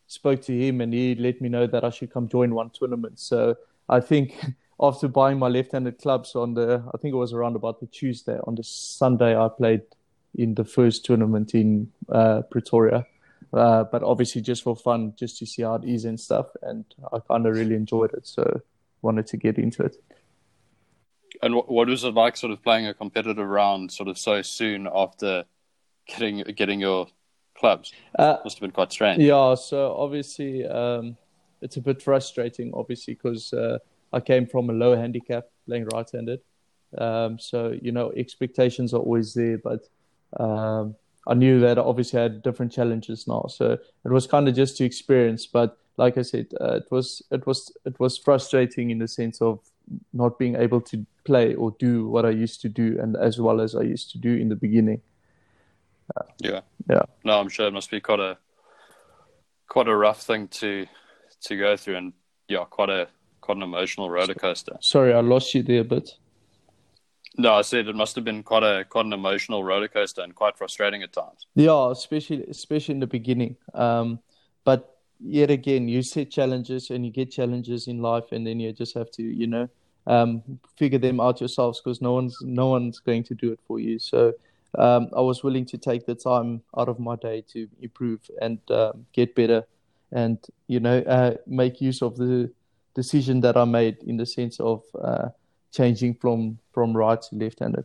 spoke 0.07 0.42
to 0.42 0.52
him 0.52 0.80
and 0.80 0.92
he 0.92 1.14
let 1.14 1.40
me 1.40 1.49
know 1.49 1.66
that 1.66 1.85
I 1.85 1.90
should 1.90 2.12
come 2.12 2.28
join 2.28 2.54
one 2.54 2.71
tournament. 2.71 3.19
So 3.21 3.57
I 3.88 4.00
think 4.00 4.35
after 4.80 5.08
buying 5.08 5.38
my 5.38 5.49
left-handed 5.49 5.99
clubs 5.99 6.34
on 6.34 6.54
the, 6.54 6.82
I 6.94 6.96
think 6.99 7.12
it 7.12 7.18
was 7.18 7.32
around 7.32 7.56
about 7.56 7.80
the 7.80 7.87
Tuesday. 7.87 8.38
On 8.44 8.54
the 8.54 8.64
Sunday, 8.64 9.37
I 9.37 9.49
played 9.49 9.82
in 10.34 10.54
the 10.54 10.64
first 10.64 11.04
tournament 11.04 11.54
in 11.54 11.90
uh, 12.10 12.42
Pretoria. 12.50 13.06
Uh, 13.52 13.82
but 13.84 14.02
obviously 14.02 14.40
just 14.40 14.62
for 14.62 14.76
fun, 14.76 15.12
just 15.18 15.38
to 15.38 15.44
see 15.44 15.62
how 15.62 15.75
it 15.75 15.84
is 15.84 16.04
and 16.04 16.20
stuff. 16.20 16.46
And 16.62 16.84
I 17.12 17.18
kind 17.18 17.46
of 17.46 17.54
really 17.54 17.75
enjoyed 17.75 18.12
it, 18.14 18.26
so 18.26 18.60
wanted 19.02 19.26
to 19.28 19.37
get 19.37 19.58
into 19.58 19.82
it. 19.82 19.96
And 21.42 21.54
what 21.54 21.88
was 21.88 22.04
it 22.04 22.14
like, 22.14 22.37
sort 22.37 22.52
of 22.52 22.62
playing 22.62 22.87
a 22.87 22.94
competitive 22.94 23.49
round, 23.49 23.90
sort 23.90 24.08
of 24.08 24.18
so 24.18 24.42
soon 24.42 24.88
after 24.92 25.44
getting 26.06 26.38
getting 26.54 26.80
your 26.80 27.08
clubs? 27.56 27.92
Uh, 28.18 28.37
Must 28.44 28.56
have 28.56 28.60
been 28.60 28.70
quite 28.70 28.92
strange. 28.92 29.22
Yeah, 29.22 29.54
so 29.54 29.96
obviously 29.96 30.66
um, 30.66 31.16
it's 31.60 31.76
a 31.76 31.80
bit 31.80 32.02
frustrating, 32.02 32.72
obviously, 32.75 33.14
because 33.14 33.52
uh, 33.52 33.78
I 34.12 34.21
came 34.21 34.47
from 34.47 34.71
a 34.71 34.73
low 34.73 34.97
handicap 34.97 35.45
playing 35.67 35.87
right-handed. 35.93 36.40
Um, 36.99 37.38
so 37.38 37.76
you 37.81 37.93
know 37.93 38.12
expectations 38.17 38.93
are 38.93 39.00
always 39.00 39.35
there, 39.35 39.59
but 39.59 39.88
um, 40.38 40.97
I 41.26 41.35
knew 41.35 41.61
that 41.61 41.79
I 41.79 41.83
obviously 41.83 42.21
had 42.21 42.43
different 42.43 42.73
challenges 42.73 43.29
now. 43.29 43.47
So 43.49 43.73
it 43.73 44.11
was 44.11 44.26
kind 44.26 44.49
of 44.49 44.55
just 44.55 44.76
to 44.79 44.85
experience. 44.85 45.47
But 45.47 45.79
like 45.97 46.19
I 46.19 46.23
said, 46.23 46.49
uh, 46.61 46.76
it 46.76 46.90
was 46.90 47.23
it 47.31 47.47
was 47.47 47.73
it 47.85 47.99
was 48.00 48.19
frustrating 48.19 48.90
in 48.90 48.99
the 48.99 49.09
sense 49.09 49.40
of 49.40 49.61
not 50.12 50.38
being 50.38 50.57
able 50.57 50.81
to 50.81 51.05
play 51.25 51.55
or 51.55 51.75
do 51.79 52.09
what 52.09 52.25
I 52.25 52.31
used 52.31 52.61
to 52.62 52.69
do, 52.69 52.99
and 53.00 53.17
as 53.17 53.40
well 53.40 53.61
as 53.61 53.75
I 53.75 53.83
used 53.83 54.11
to 54.12 54.19
do 54.19 54.35
in 54.35 54.49
the 54.49 54.57
beginning. 54.57 55.02
Uh, 56.17 56.25
yeah, 56.38 56.61
yeah. 56.88 57.02
No, 57.25 57.38
I'm 57.38 57.49
sure 57.49 57.67
it 57.67 57.73
must 57.73 57.90
be 57.90 58.00
quite 58.00 58.21
a 58.21 58.38
quite 59.69 59.88
a 59.88 59.97
rough 59.97 60.23
thing 60.23 60.49
to 60.49 60.87
to 61.43 61.57
go 61.57 61.76
through, 61.76 61.97
and 61.97 62.12
yeah, 62.49 62.64
quite 62.64 62.90
a 62.90 63.09
quite 63.50 63.57
an 63.57 63.62
emotional 63.62 64.09
roller 64.09 64.35
coaster. 64.35 64.76
Sorry, 64.80 65.12
I 65.12 65.21
lost 65.21 65.54
you 65.54 65.62
there 65.64 65.80
a 65.80 65.85
bit. 65.85 66.11
No, 67.37 67.54
I 67.54 67.62
said 67.62 67.88
it 67.88 67.97
must 67.97 68.14
have 68.14 68.25
been 68.25 68.42
quite 68.42 68.62
a 68.62 68.85
quite 68.85 69.07
an 69.07 69.12
emotional 69.12 69.64
roller 69.64 69.88
coaster 69.88 70.23
and 70.23 70.35
quite 70.35 70.57
frustrating 70.57 71.02
at 71.02 71.12
times. 71.12 71.47
Yeah, 71.54 71.90
especially 71.90 72.45
especially 72.49 72.95
in 72.95 73.00
the 73.00 73.09
beginning. 73.09 73.57
Um, 73.75 74.21
but 74.64 74.97
yet 75.19 75.50
again, 75.50 75.88
you 75.88 76.02
set 76.02 76.30
challenges 76.30 76.90
and 76.90 77.04
you 77.04 77.11
get 77.11 77.33
challenges 77.33 77.88
in 77.88 78.00
life, 78.00 78.30
and 78.30 78.47
then 78.47 78.61
you 78.61 78.73
just 78.73 78.95
have 78.95 79.11
to, 79.12 79.23
you 79.23 79.49
know, 79.49 79.69
um, 80.07 80.42
figure 80.76 80.99
them 80.99 81.21
out 81.21 81.40
yourselves 81.40 81.80
because 81.80 82.00
no 82.00 82.12
one's 82.12 82.37
no 82.42 82.69
one's 82.69 83.00
going 83.00 83.25
to 83.25 83.35
do 83.35 83.50
it 83.50 83.61
for 83.66 83.80
you. 83.80 83.99
So 83.99 84.33
um, 84.78 85.09
I 85.16 85.21
was 85.21 85.42
willing 85.42 85.66
to 85.66 85.78
take 85.78 86.07
the 86.07 86.14
time 86.14 86.62
out 86.76 86.88
of 86.88 87.00
my 87.00 87.16
day 87.16 87.42
to 87.52 87.69
improve 87.80 88.21
and 88.40 88.59
um, 88.71 89.07
get 89.12 89.35
better, 89.35 89.64
and 90.12 90.38
you 90.69 90.78
know, 90.78 90.99
uh, 90.99 91.35
make 91.47 91.80
use 91.80 92.00
of 92.02 92.16
the 92.16 92.52
decision 92.94 93.40
that 93.40 93.56
I 93.56 93.64
made 93.64 93.99
in 94.02 94.16
the 94.16 94.26
sense 94.26 94.61
of. 94.61 94.82
Uh, 94.94 95.28
changing 95.73 96.14
from 96.14 96.59
from 96.73 96.97
right 96.97 97.23
to 97.23 97.35
left-handed. 97.37 97.85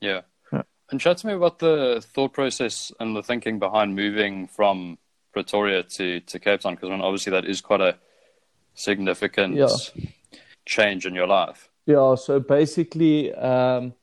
Yeah. 0.00 0.20
yeah. 0.52 0.62
And 0.90 1.00
chat 1.00 1.18
to 1.18 1.26
me 1.26 1.32
about 1.32 1.58
the 1.58 2.00
thought 2.14 2.32
process 2.32 2.92
and 3.00 3.16
the 3.16 3.22
thinking 3.22 3.58
behind 3.58 3.96
moving 3.96 4.46
from 4.46 4.98
Pretoria 5.32 5.82
to, 5.82 6.20
to 6.20 6.38
Cape 6.38 6.60
Town, 6.60 6.76
because 6.76 6.90
obviously 6.90 7.32
that 7.32 7.44
is 7.44 7.60
quite 7.60 7.80
a 7.80 7.98
significant 8.74 9.56
yeah. 9.56 9.66
change 10.64 11.06
in 11.06 11.14
your 11.14 11.26
life. 11.26 11.68
Yeah, 11.86 12.14
so 12.14 12.38
basically, 12.38 13.34
um, 13.34 13.94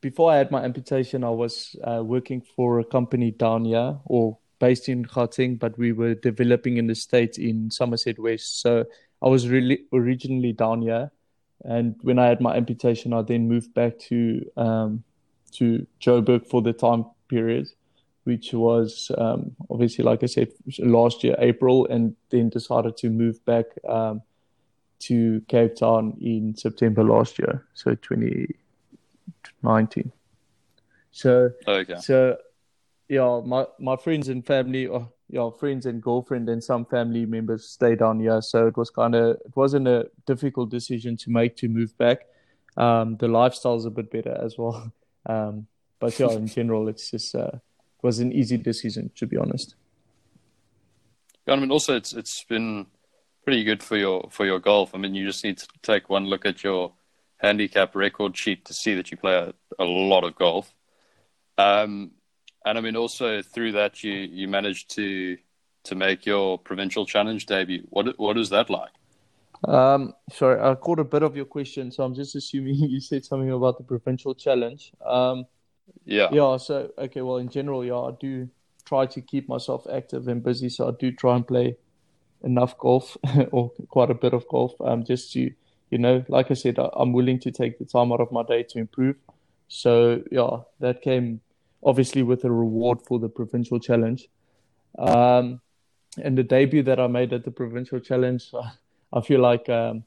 before 0.00 0.32
I 0.32 0.36
had 0.36 0.50
my 0.50 0.64
amputation, 0.64 1.22
I 1.22 1.30
was 1.30 1.76
uh, 1.84 2.02
working 2.02 2.40
for 2.40 2.80
a 2.80 2.84
company 2.84 3.30
down 3.30 3.66
here, 3.66 3.98
or 4.06 4.38
based 4.58 4.88
in 4.88 5.04
Gauteng, 5.04 5.58
but 5.58 5.78
we 5.78 5.92
were 5.92 6.14
developing 6.14 6.76
in 6.76 6.86
the 6.86 6.94
States 6.94 7.38
in 7.38 7.70
Somerset 7.70 8.18
West. 8.18 8.60
So 8.60 8.84
I 9.22 9.28
was 9.28 9.48
really 9.48 9.84
originally 9.92 10.52
down 10.52 10.82
here, 10.82 11.10
and 11.64 11.96
when 12.02 12.18
I 12.18 12.26
had 12.26 12.40
my 12.40 12.56
amputation, 12.56 13.12
I 13.12 13.22
then 13.22 13.48
moved 13.48 13.74
back 13.74 13.98
to 14.10 14.44
um, 14.56 15.04
to 15.52 15.86
Joburg 16.00 16.46
for 16.46 16.62
the 16.62 16.72
time 16.72 17.04
period, 17.28 17.68
which 18.24 18.52
was 18.52 19.10
um, 19.18 19.56
obviously, 19.70 20.04
like 20.04 20.22
I 20.22 20.26
said, 20.26 20.52
last 20.78 21.24
year 21.24 21.36
April, 21.38 21.86
and 21.86 22.14
then 22.30 22.48
decided 22.48 22.96
to 22.98 23.10
move 23.10 23.44
back 23.44 23.66
um, 23.88 24.22
to 25.00 25.42
Cape 25.48 25.74
Town 25.76 26.16
in 26.20 26.56
September 26.56 27.04
last 27.04 27.38
year, 27.38 27.66
so 27.74 27.94
2019. 27.94 30.12
So, 31.10 31.50
okay. 31.66 31.96
so 32.00 32.36
yeah, 33.08 33.40
my 33.44 33.66
my 33.78 33.96
friends 33.96 34.28
and 34.28 34.44
family, 34.46 34.88
oh, 34.88 35.10
yeah, 35.30 35.48
friends 35.58 35.86
and 35.86 36.02
girlfriend 36.02 36.48
and 36.48 36.62
some 36.62 36.84
family 36.84 37.26
members 37.26 37.68
stay 37.68 37.94
down 37.94 38.20
here. 38.20 38.40
So 38.42 38.66
it 38.66 38.76
was 38.76 38.90
kind 38.90 39.14
of 39.14 39.36
it 39.44 39.56
wasn't 39.56 39.88
a 39.88 40.10
difficult 40.26 40.70
decision 40.70 41.16
to 41.18 41.30
make 41.30 41.56
to 41.58 41.68
move 41.68 41.96
back. 41.96 42.26
Um, 42.76 43.16
the 43.16 43.28
lifestyle's 43.28 43.86
a 43.86 43.90
bit 43.90 44.10
better 44.10 44.36
as 44.42 44.56
well. 44.58 44.92
Um, 45.26 45.66
but 45.98 46.18
yeah, 46.18 46.30
in 46.30 46.46
general, 46.46 46.88
it's 46.88 47.10
just 47.10 47.34
uh, 47.34 47.50
it 47.52 48.02
was 48.02 48.18
an 48.18 48.32
easy 48.32 48.56
decision 48.56 49.10
to 49.16 49.26
be 49.26 49.36
honest. 49.36 49.74
Yeah, 51.46 51.52
I 51.52 51.56
mean, 51.56 51.70
also 51.70 51.96
it's 51.96 52.14
it's 52.14 52.44
been 52.44 52.86
pretty 53.44 53.62
good 53.62 53.82
for 53.82 53.98
your 53.98 54.26
for 54.30 54.46
your 54.46 54.58
golf. 54.58 54.94
I 54.94 54.98
mean, 54.98 55.14
you 55.14 55.26
just 55.26 55.44
need 55.44 55.58
to 55.58 55.66
take 55.82 56.08
one 56.08 56.24
look 56.24 56.46
at 56.46 56.64
your 56.64 56.94
handicap 57.38 57.94
record 57.94 58.38
sheet 58.38 58.64
to 58.66 58.72
see 58.72 58.94
that 58.94 59.10
you 59.10 59.18
play 59.18 59.34
a, 59.34 59.52
a 59.78 59.84
lot 59.84 60.24
of 60.24 60.34
golf. 60.34 60.72
Um, 61.58 62.12
and 62.64 62.78
I 62.78 62.80
mean, 62.80 62.96
also 62.96 63.42
through 63.42 63.72
that, 63.72 64.02
you 64.02 64.12
you 64.12 64.48
managed 64.48 64.90
to 64.96 65.36
to 65.84 65.94
make 65.94 66.26
your 66.26 66.58
provincial 66.58 67.06
challenge 67.06 67.46
debut. 67.46 67.86
What 67.90 68.18
what 68.18 68.36
is 68.36 68.50
that 68.50 68.70
like? 68.70 68.92
Um, 69.66 70.14
sorry, 70.32 70.60
I 70.60 70.74
caught 70.74 71.00
a 71.00 71.04
bit 71.04 71.22
of 71.22 71.34
your 71.34 71.44
question, 71.44 71.90
so 71.90 72.04
I'm 72.04 72.14
just 72.14 72.36
assuming 72.36 72.74
you 72.94 73.00
said 73.00 73.24
something 73.24 73.50
about 73.50 73.78
the 73.78 73.84
provincial 73.84 74.34
challenge. 74.34 74.92
Um, 75.04 75.46
yeah. 76.04 76.28
Yeah. 76.30 76.56
So 76.58 76.90
okay, 76.98 77.22
well, 77.22 77.38
in 77.38 77.48
general, 77.48 77.84
yeah, 77.84 77.96
I 77.96 78.12
do 78.20 78.48
try 78.84 79.06
to 79.06 79.20
keep 79.20 79.48
myself 79.48 79.86
active 79.92 80.28
and 80.28 80.42
busy, 80.42 80.68
so 80.68 80.88
I 80.88 80.92
do 80.98 81.12
try 81.12 81.36
and 81.36 81.46
play 81.46 81.76
enough 82.42 82.78
golf 82.78 83.16
or 83.50 83.70
quite 83.88 84.10
a 84.10 84.14
bit 84.14 84.32
of 84.32 84.46
golf, 84.48 84.72
um, 84.80 85.04
just 85.04 85.32
to 85.32 85.50
you 85.90 85.98
know, 85.98 86.24
like 86.28 86.50
I 86.50 86.54
said, 86.54 86.78
I, 86.78 86.90
I'm 86.94 87.12
willing 87.12 87.40
to 87.40 87.50
take 87.50 87.78
the 87.78 87.84
time 87.84 88.12
out 88.12 88.20
of 88.20 88.30
my 88.30 88.42
day 88.42 88.62
to 88.62 88.78
improve. 88.78 89.16
So 89.68 90.22
yeah, 90.30 90.58
that 90.80 91.02
came 91.02 91.40
obviously 91.84 92.22
with 92.22 92.44
a 92.44 92.50
reward 92.50 93.00
for 93.06 93.18
the 93.18 93.28
provincial 93.28 93.78
challenge. 93.78 94.28
Um, 94.98 95.60
and 96.22 96.36
the 96.36 96.42
debut 96.42 96.82
that 96.84 96.98
I 96.98 97.06
made 97.06 97.32
at 97.32 97.44
the 97.44 97.50
provincial 97.50 98.00
challenge, 98.00 98.52
I 99.12 99.20
feel 99.20 99.40
like 99.40 99.68
um, 99.68 100.04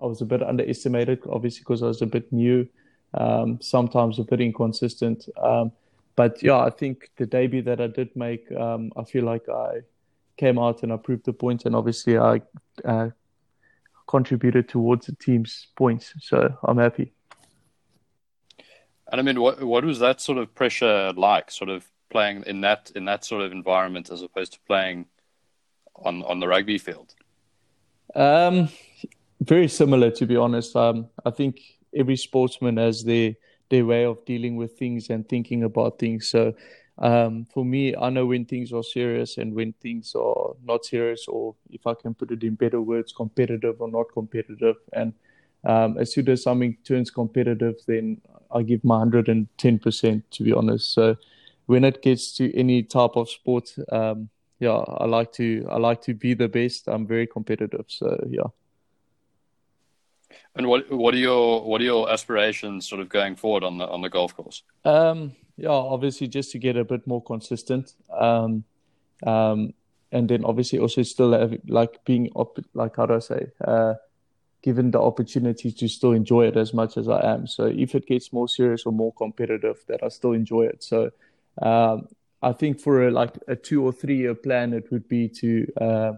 I 0.00 0.06
was 0.06 0.20
a 0.20 0.24
bit 0.24 0.42
underestimated, 0.42 1.20
obviously 1.30 1.60
because 1.60 1.82
I 1.82 1.86
was 1.86 2.02
a 2.02 2.06
bit 2.06 2.32
new, 2.32 2.68
um, 3.14 3.58
sometimes 3.60 4.18
a 4.18 4.24
bit 4.24 4.40
inconsistent. 4.40 5.28
Um, 5.42 5.72
but 6.16 6.42
yeah, 6.42 6.58
I 6.58 6.70
think 6.70 7.10
the 7.16 7.26
debut 7.26 7.62
that 7.62 7.80
I 7.80 7.86
did 7.86 8.14
make, 8.14 8.50
um, 8.52 8.92
I 8.96 9.04
feel 9.04 9.24
like 9.24 9.48
I 9.48 9.80
came 10.36 10.58
out 10.58 10.82
and 10.82 10.92
I 10.92 10.96
proved 10.96 11.24
the 11.24 11.32
point, 11.32 11.64
and 11.66 11.74
obviously 11.74 12.18
I 12.18 12.42
uh, 12.84 13.10
contributed 14.06 14.68
towards 14.68 15.06
the 15.06 15.14
team's 15.14 15.68
points. 15.76 16.14
So 16.20 16.56
I'm 16.64 16.78
happy. 16.78 17.12
And 19.10 19.20
I 19.20 19.22
mean, 19.22 19.40
what 19.40 19.62
what 19.62 19.84
was 19.84 19.98
that 19.98 20.20
sort 20.20 20.38
of 20.38 20.54
pressure 20.54 21.12
like? 21.16 21.50
Sort 21.50 21.70
of 21.70 21.88
playing 22.10 22.44
in 22.46 22.60
that 22.62 22.92
in 22.94 23.04
that 23.06 23.24
sort 23.24 23.42
of 23.42 23.52
environment 23.52 24.10
as 24.10 24.22
opposed 24.22 24.52
to 24.54 24.60
playing 24.66 25.06
on 25.96 26.22
on 26.24 26.40
the 26.40 26.48
rugby 26.48 26.78
field. 26.78 27.14
Um, 28.14 28.68
very 29.40 29.68
similar, 29.68 30.10
to 30.12 30.26
be 30.26 30.36
honest. 30.36 30.76
Um, 30.76 31.08
I 31.24 31.30
think 31.30 31.60
every 31.94 32.16
sportsman 32.16 32.76
has 32.76 33.04
their 33.04 33.34
their 33.70 33.86
way 33.86 34.04
of 34.04 34.24
dealing 34.24 34.56
with 34.56 34.78
things 34.78 35.10
and 35.10 35.28
thinking 35.28 35.62
about 35.64 35.98
things. 35.98 36.28
So 36.28 36.54
um, 36.98 37.46
for 37.46 37.64
me, 37.64 37.96
I 37.96 38.10
know 38.10 38.26
when 38.26 38.44
things 38.44 38.72
are 38.72 38.82
serious 38.82 39.38
and 39.38 39.54
when 39.54 39.72
things 39.74 40.14
are 40.14 40.54
not 40.62 40.84
serious, 40.84 41.26
or 41.28 41.54
if 41.70 41.86
I 41.86 41.94
can 41.94 42.14
put 42.14 42.30
it 42.30 42.42
in 42.42 42.56
better 42.56 42.80
words, 42.80 43.12
competitive 43.12 43.80
or 43.80 43.88
not 43.88 44.12
competitive. 44.12 44.76
And 44.92 45.14
um, 45.64 45.98
as 45.98 46.12
soon 46.12 46.28
as 46.28 46.42
something 46.42 46.76
turns 46.84 47.10
competitive, 47.10 47.76
then 47.86 48.20
I 48.50 48.62
give 48.62 48.84
my 48.84 49.04
110%, 49.04 50.22
to 50.30 50.42
be 50.42 50.52
honest. 50.52 50.92
So 50.92 51.16
when 51.66 51.84
it 51.84 52.02
gets 52.02 52.32
to 52.36 52.56
any 52.56 52.82
type 52.82 53.16
of 53.16 53.28
sport, 53.28 53.74
um, 53.92 54.28
yeah, 54.58 54.72
I 54.72 55.06
like 55.06 55.32
to 55.34 55.66
I 55.70 55.78
like 55.78 56.02
to 56.02 56.14
be 56.14 56.34
the 56.34 56.48
best. 56.48 56.86
I'm 56.86 57.06
very 57.06 57.26
competitive, 57.26 57.86
so 57.88 58.22
yeah. 58.28 58.48
And 60.54 60.66
what 60.66 60.90
what 60.90 61.14
are 61.14 61.18
your 61.18 61.62
what 61.64 61.80
are 61.80 61.84
your 61.84 62.10
aspirations 62.10 62.86
sort 62.86 63.00
of 63.00 63.08
going 63.08 63.36
forward 63.36 63.64
on 63.64 63.78
the 63.78 63.88
on 63.88 64.02
the 64.02 64.10
golf 64.10 64.36
course? 64.36 64.62
Um, 64.84 65.32
yeah, 65.56 65.70
obviously 65.70 66.28
just 66.28 66.52
to 66.52 66.58
get 66.58 66.76
a 66.76 66.84
bit 66.84 67.06
more 67.06 67.22
consistent. 67.22 67.94
Um, 68.18 68.64
um, 69.26 69.72
and 70.12 70.28
then 70.28 70.44
obviously 70.44 70.78
also 70.78 71.02
still 71.02 71.32
have, 71.32 71.54
like 71.68 72.04
being 72.04 72.30
op- 72.34 72.64
like 72.74 72.96
how 72.96 73.06
do 73.06 73.14
I 73.14 73.18
say, 73.20 73.46
uh, 73.64 73.94
given 74.62 74.90
the 74.90 75.00
opportunity 75.00 75.72
to 75.72 75.88
still 75.88 76.12
enjoy 76.12 76.46
it 76.46 76.56
as 76.56 76.74
much 76.74 76.96
as 76.96 77.08
I 77.08 77.20
am. 77.24 77.46
So 77.46 77.64
if 77.64 77.94
it 77.94 78.06
gets 78.06 78.32
more 78.32 78.48
serious 78.48 78.84
or 78.84 78.92
more 78.92 79.12
competitive, 79.14 79.82
that 79.88 80.02
I 80.02 80.08
still 80.08 80.32
enjoy 80.32 80.62
it. 80.66 80.82
So 80.82 81.10
um, 81.62 82.08
I 82.42 82.52
think 82.52 82.80
for 82.80 83.08
a, 83.08 83.10
like 83.10 83.38
a 83.48 83.56
two 83.56 83.84
or 83.84 83.92
three 83.92 84.18
year 84.18 84.34
plan, 84.34 84.72
it 84.72 84.90
would 84.90 85.08
be 85.08 85.28
to 85.28 85.66
uh, 85.80 86.12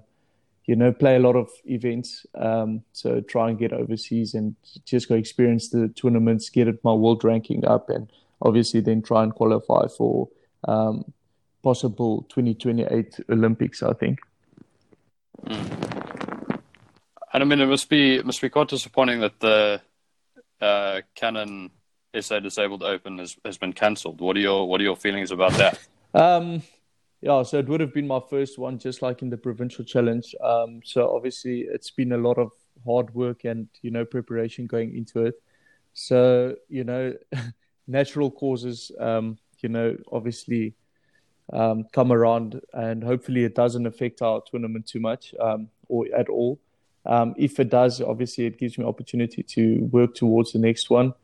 you 0.67 0.77
know 0.77 0.93
play 0.93 1.17
a 1.17 1.21
lot 1.21 1.37
of 1.37 1.51
events. 1.65 2.27
Um, 2.35 2.83
so 2.93 3.21
try 3.21 3.51
and 3.51 3.59
get 3.59 3.73
overseas 3.73 4.35
and 4.35 4.57
just 4.85 5.09
go 5.09 5.15
experience 5.15 5.69
the 5.69 5.89
tournaments, 5.89 6.49
get 6.51 6.83
my 6.85 6.93
world 6.93 7.25
ranking 7.25 7.65
up, 7.65 7.91
and 7.91 8.11
obviously 8.41 8.81
then 8.81 9.03
try 9.03 9.23
and 9.23 9.35
qualify 9.35 9.87
for 9.97 10.29
um, 10.67 11.13
possible 11.63 12.27
2028 12.29 13.21
Olympics. 13.31 13.83
I 13.83 13.93
think. 13.93 14.19
Mm. 15.47 15.82
And 17.33 17.43
I 17.43 17.47
mean, 17.47 17.61
it 17.61 17.67
must 17.67 17.89
be 17.89 18.17
it 18.17 18.27
must 18.27 18.41
be 18.41 18.51
quite 18.51 18.69
disappointing 18.69 19.21
that 19.21 19.41
the 19.41 19.81
uh, 20.61 21.01
Canon 21.15 21.71
SA 22.21 22.41
Disabled 22.41 22.83
Open 22.83 23.19
has, 23.19 23.37
has 23.45 23.57
been 23.57 23.73
cancelled. 23.73 24.21
What 24.21 24.37
are 24.37 24.41
your 24.41 24.69
what 24.69 24.81
are 24.81 24.85
your 24.85 24.97
feelings 24.97 25.31
about 25.31 25.53
that? 25.55 25.79
Um, 26.15 26.63
yeah, 27.23 27.43
so 27.43 27.59
it 27.59 27.69
would 27.69 27.81
have 27.81 27.95
been 27.95 28.07
my 28.07 28.21
first 28.29 28.59
one, 28.59 28.79
just 28.79 29.01
like 29.01 29.23
in 29.23 29.31
the 29.31 29.37
provincial 29.39 29.85
challenge. 29.85 30.35
Um, 30.43 30.83
so 30.85 31.15
obviously, 31.15 31.61
it's 31.61 31.91
been 31.91 32.13
a 32.13 32.19
lot 32.19 32.37
of 32.37 32.53
hard 32.85 33.15
work 33.15 33.45
and 33.45 33.69
you 33.81 33.91
know 33.91 34.05
preparation 34.05 34.67
going 34.67 34.95
into 34.95 35.25
it. 35.25 35.35
So 35.95 36.57
you 36.69 36.85
know, 36.85 37.15
natural 37.87 38.31
causes, 38.31 38.91
um, 39.01 39.39
you 39.61 39.71
know, 39.71 39.97
obviously 40.11 40.75
um, 41.53 41.85
come 41.93 42.13
around, 42.13 42.61
and 42.75 43.03
hopefully 43.03 43.45
it 43.45 43.55
doesn't 43.55 43.87
affect 43.87 44.21
our 44.21 44.43
tournament 44.51 44.87
too 44.87 45.01
much 45.01 45.35
um, 45.41 45.69
or 45.89 46.07
at 46.15 46.29
all. 46.29 46.59
Um, 47.05 47.35
if 47.37 47.59
it 47.59 47.71
does, 47.71 48.01
obviously 48.01 48.47
it 48.47 48.59
gives 48.59 48.79
me 48.79 48.85
opportunity 48.85 49.43
to 49.43 49.85
work 49.91 50.15
towards 50.15 50.53
the 50.53 50.59
next 50.59 50.91
one. 50.91 51.15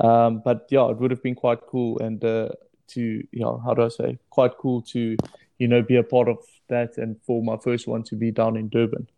Um, 0.00 0.42
but 0.44 0.66
yeah, 0.70 0.88
it 0.88 0.98
would 0.98 1.10
have 1.10 1.22
been 1.22 1.34
quite 1.34 1.60
cool 1.66 1.98
and 2.00 2.24
uh, 2.24 2.48
to 2.88 3.00
you 3.00 3.40
know 3.40 3.60
how 3.64 3.74
do 3.74 3.82
I 3.82 3.88
say 3.88 4.18
quite 4.30 4.56
cool 4.58 4.82
to 4.82 5.16
you 5.58 5.68
know 5.68 5.82
be 5.82 5.96
a 5.96 6.02
part 6.02 6.28
of 6.28 6.38
that 6.68 6.98
and 6.98 7.16
for 7.22 7.42
my 7.42 7.56
first 7.56 7.86
one 7.86 8.02
to 8.04 8.16
be 8.16 8.30
down 8.30 8.56
in 8.56 8.68
Durban. 8.68 9.08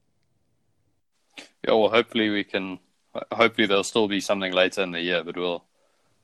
Yeah, 1.67 1.75
well, 1.75 1.91
hopefully 1.91 2.31
we 2.31 2.45
can. 2.45 2.79
Hopefully 3.33 3.67
there'll 3.67 3.83
still 3.83 4.09
be 4.09 4.21
something 4.21 4.53
later 4.53 4.83
in 4.83 4.91
the 4.91 5.01
year, 5.01 5.25
but 5.25 5.37
we'll 5.37 5.65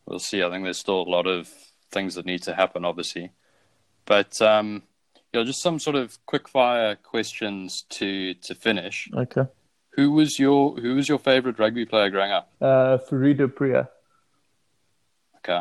we'll 0.07 0.19
see. 0.19 0.43
I 0.43 0.51
think 0.51 0.65
there's 0.65 0.79
still 0.79 1.03
a 1.03 1.09
lot 1.09 1.27
of 1.27 1.49
things 1.91 2.15
that 2.15 2.27
need 2.27 2.43
to 2.43 2.55
happen, 2.55 2.85
obviously. 2.85 3.31
But 4.05 4.41
um, 4.43 4.83
yeah, 5.33 5.43
just 5.45 5.63
some 5.63 5.79
sort 5.79 5.97
of 5.97 6.19
quick 6.27 6.49
fire 6.49 6.97
questions 6.97 7.83
to 7.91 8.35
to 8.35 8.55
finish. 8.55 9.09
Okay. 9.15 9.47
Who 9.95 10.13
was 10.13 10.39
your 10.39 10.77
Who 10.77 10.95
was 10.95 11.09
your 11.09 11.19
favorite 11.19 11.59
rugby 11.59 11.85
player 11.85 12.11
growing 12.11 12.33
up? 12.33 12.51
Uh, 12.61 12.97
du 12.97 13.49
Preez. 13.49 13.89
Okay. 15.39 15.61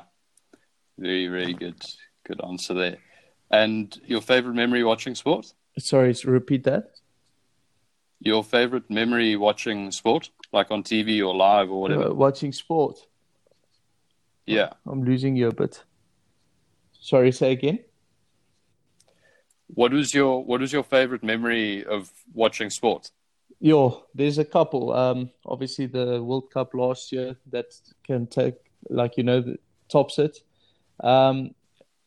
Very, 0.98 1.28
very 1.28 1.54
good, 1.54 1.82
good 2.24 2.39
answer 2.44 2.74
there. 2.74 2.98
And 3.50 4.00
your 4.06 4.22
favorite 4.22 4.54
memory 4.54 4.84
watching 4.84 5.15
sport? 5.15 5.54
Sorry, 5.80 6.15
repeat 6.26 6.63
that. 6.65 6.91
Your 8.20 8.44
favorite 8.44 8.89
memory 8.89 9.36
watching 9.36 9.91
sport, 9.91 10.30
like 10.54 10.70
on 10.70 10.84
TV 10.84 11.26
or 11.26 11.36
live 11.36 11.72
or 11.72 11.82
whatever? 11.82 12.08
Uh, 12.10 12.13
watching 12.13 12.52
sport. 12.52 13.00
Yeah. 14.46 14.70
I'm 14.86 15.04
losing 15.04 15.36
you 15.36 15.48
a 15.48 15.54
bit. 15.54 15.84
Sorry, 17.00 17.32
say 17.32 17.52
again. 17.52 17.80
What 19.67 19.91
was 19.91 20.13
your 20.13 20.44
What 20.44 20.62
was 20.62 20.72
your 20.72 20.84
favorite 20.84 21.24
memory 21.24 21.84
of 21.84 22.12
watching 22.34 22.70
sport? 22.70 23.12
Yo, 23.63 24.08
there's 24.15 24.39
a 24.39 24.45
couple. 24.45 24.91
Um, 24.91 25.30
obviously 25.45 25.86
the 25.86 26.21
World 26.21 26.50
Cup 26.52 26.74
last 26.74 27.12
year 27.12 27.36
that 27.52 27.67
can 28.04 28.26
take, 28.26 28.56
like 28.89 29.17
you 29.17 29.24
know, 29.24 29.39
the 29.39 29.58
tops 29.88 30.17
it. 30.17 30.39
Um, 31.00 31.54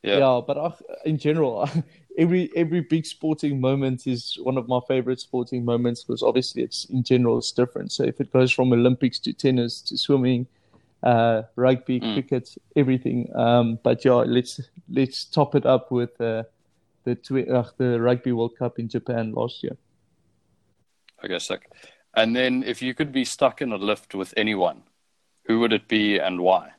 yeah. 0.03 0.19
yeah. 0.19 0.41
but 0.45 0.59
I, 0.59 0.73
in 1.09 1.17
general, 1.17 1.69
every 2.19 2.51
every 2.57 2.81
big 2.81 3.07
sporting 3.07 3.61
moment 3.61 4.09
is 4.09 4.37
one 4.43 4.59
of 4.59 4.67
my 4.67 4.81
favorite 4.89 5.21
sporting 5.21 5.65
moments 5.65 6.03
because 6.03 6.25
obviously 6.25 6.65
it's 6.65 6.87
in 6.87 7.05
general 7.05 7.39
it's 7.39 7.53
different. 7.53 7.93
So 7.93 8.03
if 8.03 8.21
it 8.21 8.33
goes 8.33 8.51
from 8.51 8.73
Olympics 8.73 9.21
to 9.21 9.33
tennis 9.33 9.81
to 9.83 9.97
swimming, 9.97 10.49
uh, 11.05 11.43
rugby, 11.55 12.01
mm. 12.01 12.15
cricket, 12.15 12.53
everything. 12.75 13.31
Um, 13.33 13.79
but 13.85 14.05
yeah, 14.05 14.25
let's 14.27 14.61
let's 14.89 15.25
top 15.25 15.55
it 15.55 15.67
up 15.67 15.93
with 15.93 16.21
uh, 16.21 16.43
the 17.05 17.15
twi- 17.15 17.47
uh, 17.47 17.69
the 17.77 18.01
Rugby 18.01 18.33
World 18.33 18.59
Cup 18.59 18.81
in 18.81 18.89
Japan 18.89 19.33
last 19.33 19.63
year. 19.63 19.77
Okay, 21.23 21.39
sick. 21.39 21.71
And 22.17 22.35
then 22.35 22.63
if 22.63 22.81
you 22.81 22.95
could 22.95 23.13
be 23.13 23.25
stuck 23.25 23.61
in 23.61 23.73
a 23.73 23.77
lift 23.77 24.15
with 24.15 24.33
anyone, 24.37 24.83
who 25.47 25.61
would 25.61 25.73
it 25.73 25.89
be 25.89 26.19
and 26.19 26.41
why? 26.41 26.71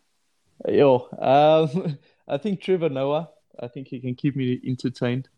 Yo, 0.68 1.08
um, 1.20 1.98
I 2.28 2.38
think 2.38 2.62
Trevor 2.62 2.90
Noah. 2.90 3.30
I 3.60 3.68
think 3.68 3.88
he 3.88 4.00
can 4.00 4.16
keep 4.16 4.36
me 4.36 4.60
entertained. 4.66 5.30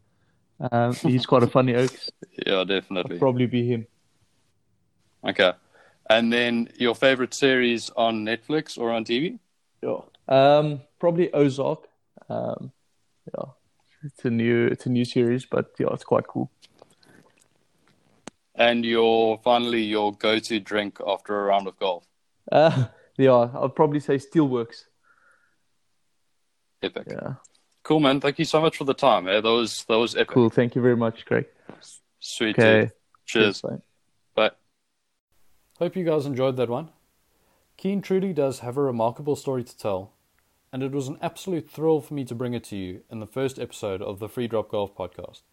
Um, 0.71 0.93
he's 1.01 1.25
quite 1.25 1.43
a 1.43 1.47
funny 1.47 1.75
oak. 1.75 1.91
yeah, 2.45 2.63
definitely. 2.63 3.15
I'll 3.15 3.19
probably 3.19 3.45
be 3.45 3.67
him. 3.67 3.87
Okay. 5.23 5.53
And 6.09 6.31
then 6.31 6.69
your 6.77 6.95
favorite 6.95 7.33
series 7.33 7.89
on 7.91 8.25
Netflix 8.25 8.77
or 8.77 8.91
on 8.91 9.03
TV? 9.03 9.39
Yeah. 9.83 9.99
Um, 10.27 10.81
probably 10.99 11.31
Ozark. 11.33 11.87
Um, 12.29 12.71
yeah. 13.35 13.45
It's 14.03 14.25
a 14.25 14.29
new 14.29 14.67
it's 14.67 14.85
a 14.85 14.89
new 14.89 15.05
series, 15.05 15.45
but 15.45 15.71
yeah, 15.79 15.87
it's 15.91 16.03
quite 16.03 16.27
cool. 16.27 16.51
And 18.57 18.83
your 18.83 19.39
finally 19.43 19.83
your 19.83 20.13
go 20.13 20.39
to 20.39 20.59
drink 20.59 20.99
after 21.05 21.39
a 21.39 21.43
round 21.43 21.67
of 21.67 21.77
golf? 21.77 22.05
Uh, 22.51 22.87
yeah, 23.17 23.31
I'll 23.31 23.69
probably 23.69 23.99
say 23.99 24.17
Steelworks. 24.17 24.85
Epic. 26.81 27.07
Yeah. 27.09 27.35
Cool, 27.83 27.99
man. 27.99 28.19
Thank 28.19 28.39
you 28.39 28.45
so 28.45 28.59
much 28.59 28.77
for 28.77 28.83
the 28.83 28.93
time. 28.93 29.27
Eh? 29.27 29.41
That 29.41 29.49
was 29.49 29.85
that 29.85 29.97
was 29.97 30.15
epic. 30.15 30.29
Cool. 30.29 30.49
Thank 30.49 30.75
you 30.75 30.81
very 30.81 30.97
much, 30.97 31.25
Craig. 31.25 31.45
Sweet. 32.19 32.57
Okay. 32.57 32.91
Cheers. 33.25 33.61
Cheers 33.61 33.61
bye. 33.61 33.77
Hope 35.79 35.95
you 35.95 36.03
guys 36.03 36.25
enjoyed 36.25 36.57
that 36.57 36.69
one. 36.69 36.89
Keane 37.77 38.01
truly 38.01 38.33
does 38.33 38.59
have 38.59 38.77
a 38.77 38.81
remarkable 38.81 39.35
story 39.35 39.63
to 39.63 39.77
tell, 39.77 40.13
and 40.73 40.81
it 40.81 40.91
was 40.91 41.07
an 41.07 41.19
absolute 41.21 41.69
thrill 41.69 42.01
for 42.01 42.15
me 42.15 42.25
to 42.25 42.33
bring 42.33 42.55
it 42.55 42.63
to 42.65 42.75
you 42.75 43.01
in 43.11 43.19
the 43.19 43.27
first 43.27 43.59
episode 43.59 44.01
of 44.01 44.17
the 44.17 44.27
Free 44.27 44.47
Drop 44.47 44.71
Golf 44.71 44.95
podcast. 44.95 45.43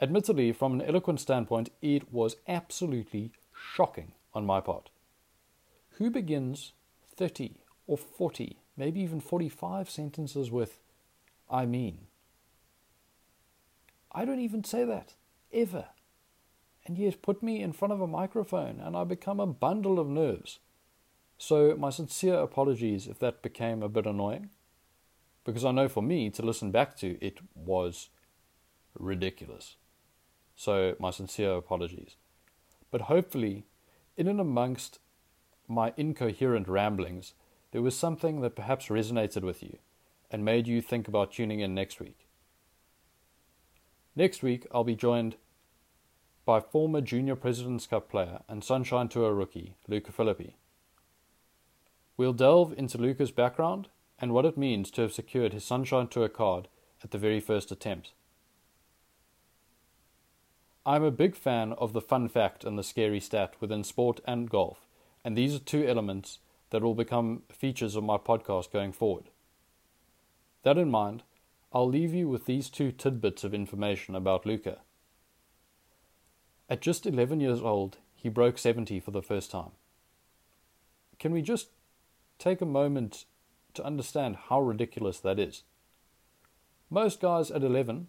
Admittedly, 0.00 0.52
from 0.52 0.72
an 0.72 0.82
eloquent 0.82 1.20
standpoint, 1.20 1.70
it 1.82 2.12
was 2.12 2.36
absolutely 2.48 3.32
shocking 3.54 4.12
on 4.32 4.46
my 4.46 4.60
part. 4.60 4.90
Who 5.98 6.10
begins 6.10 6.72
30 7.16 7.56
or 7.86 7.98
40 7.98 8.56
maybe 8.80 9.00
even 9.00 9.20
45 9.20 9.90
sentences 9.90 10.50
with, 10.50 10.80
I 11.50 11.66
mean. 11.66 12.06
I 14.10 14.24
don't 14.24 14.40
even 14.40 14.64
say 14.64 14.84
that, 14.84 15.14
ever. 15.52 15.84
And 16.86 16.96
yet, 16.96 17.20
put 17.20 17.42
me 17.42 17.60
in 17.60 17.74
front 17.74 17.92
of 17.92 18.00
a 18.00 18.06
microphone 18.06 18.80
and 18.80 18.96
I 18.96 19.04
become 19.04 19.38
a 19.38 19.46
bundle 19.46 20.00
of 20.00 20.08
nerves. 20.08 20.60
So, 21.36 21.76
my 21.76 21.90
sincere 21.90 22.36
apologies 22.36 23.06
if 23.06 23.18
that 23.18 23.42
became 23.42 23.82
a 23.82 23.88
bit 23.88 24.06
annoying. 24.06 24.48
Because 25.44 25.64
I 25.64 25.72
know 25.72 25.88
for 25.88 26.02
me 26.02 26.30
to 26.30 26.42
listen 26.42 26.70
back 26.70 26.96
to, 26.98 27.22
it 27.24 27.38
was 27.54 28.08
ridiculous. 28.98 29.76
So, 30.60 30.94
my 30.98 31.08
sincere 31.08 31.54
apologies. 31.54 32.16
But 32.90 33.08
hopefully, 33.12 33.64
In 34.18 34.28
and 34.28 34.38
amongst 34.38 34.98
my 35.66 35.94
incoherent 35.96 36.68
ramblings, 36.68 37.32
there 37.70 37.80
was 37.80 37.96
something 37.96 38.42
that 38.42 38.56
perhaps 38.56 38.88
resonated 38.88 39.40
with 39.40 39.62
you 39.62 39.78
and 40.30 40.44
made 40.44 40.68
you 40.68 40.82
think 40.82 41.08
about 41.08 41.32
tuning 41.32 41.60
in 41.60 41.74
next 41.74 41.98
week. 41.98 42.28
Next 44.14 44.42
week, 44.42 44.66
I'll 44.70 44.84
be 44.84 44.94
joined 44.94 45.36
by 46.44 46.60
former 46.60 47.00
Junior 47.00 47.36
President's 47.36 47.86
Cup 47.86 48.10
player 48.10 48.40
and 48.46 48.62
Sunshine 48.62 49.08
Tour 49.08 49.32
rookie, 49.32 49.76
Luca 49.88 50.12
Filippi. 50.12 50.56
We'll 52.18 52.34
delve 52.34 52.74
into 52.76 52.98
Luca's 52.98 53.30
background 53.30 53.88
and 54.18 54.34
what 54.34 54.44
it 54.44 54.58
means 54.58 54.90
to 54.90 55.00
have 55.00 55.14
secured 55.14 55.54
his 55.54 55.64
Sunshine 55.64 56.08
Tour 56.08 56.28
card 56.28 56.68
at 57.02 57.12
the 57.12 57.18
very 57.18 57.40
first 57.40 57.72
attempt. 57.72 58.12
I'm 60.86 61.04
a 61.04 61.10
big 61.10 61.36
fan 61.36 61.74
of 61.74 61.92
the 61.92 62.00
fun 62.00 62.28
fact 62.28 62.64
and 62.64 62.78
the 62.78 62.82
scary 62.82 63.20
stat 63.20 63.54
within 63.60 63.84
sport 63.84 64.20
and 64.26 64.48
golf, 64.48 64.86
and 65.22 65.36
these 65.36 65.54
are 65.54 65.58
two 65.58 65.86
elements 65.86 66.38
that 66.70 66.82
will 66.82 66.94
become 66.94 67.42
features 67.52 67.96
of 67.96 68.04
my 68.04 68.16
podcast 68.16 68.72
going 68.72 68.92
forward. 68.92 69.24
That 70.62 70.78
in 70.78 70.90
mind, 70.90 71.22
I'll 71.72 71.88
leave 71.88 72.14
you 72.14 72.28
with 72.28 72.46
these 72.46 72.70
two 72.70 72.92
tidbits 72.92 73.44
of 73.44 73.52
information 73.52 74.14
about 74.14 74.46
Luca. 74.46 74.78
At 76.68 76.80
just 76.80 77.06
11 77.06 77.40
years 77.40 77.60
old, 77.60 77.98
he 78.14 78.28
broke 78.28 78.56
70 78.56 79.00
for 79.00 79.10
the 79.10 79.22
first 79.22 79.50
time. 79.50 79.72
Can 81.18 81.32
we 81.32 81.42
just 81.42 81.68
take 82.38 82.60
a 82.60 82.66
moment 82.66 83.26
to 83.74 83.84
understand 83.84 84.36
how 84.48 84.60
ridiculous 84.60 85.20
that 85.20 85.38
is? 85.38 85.62
Most 86.88 87.20
guys 87.20 87.50
at 87.50 87.62
11 87.62 88.08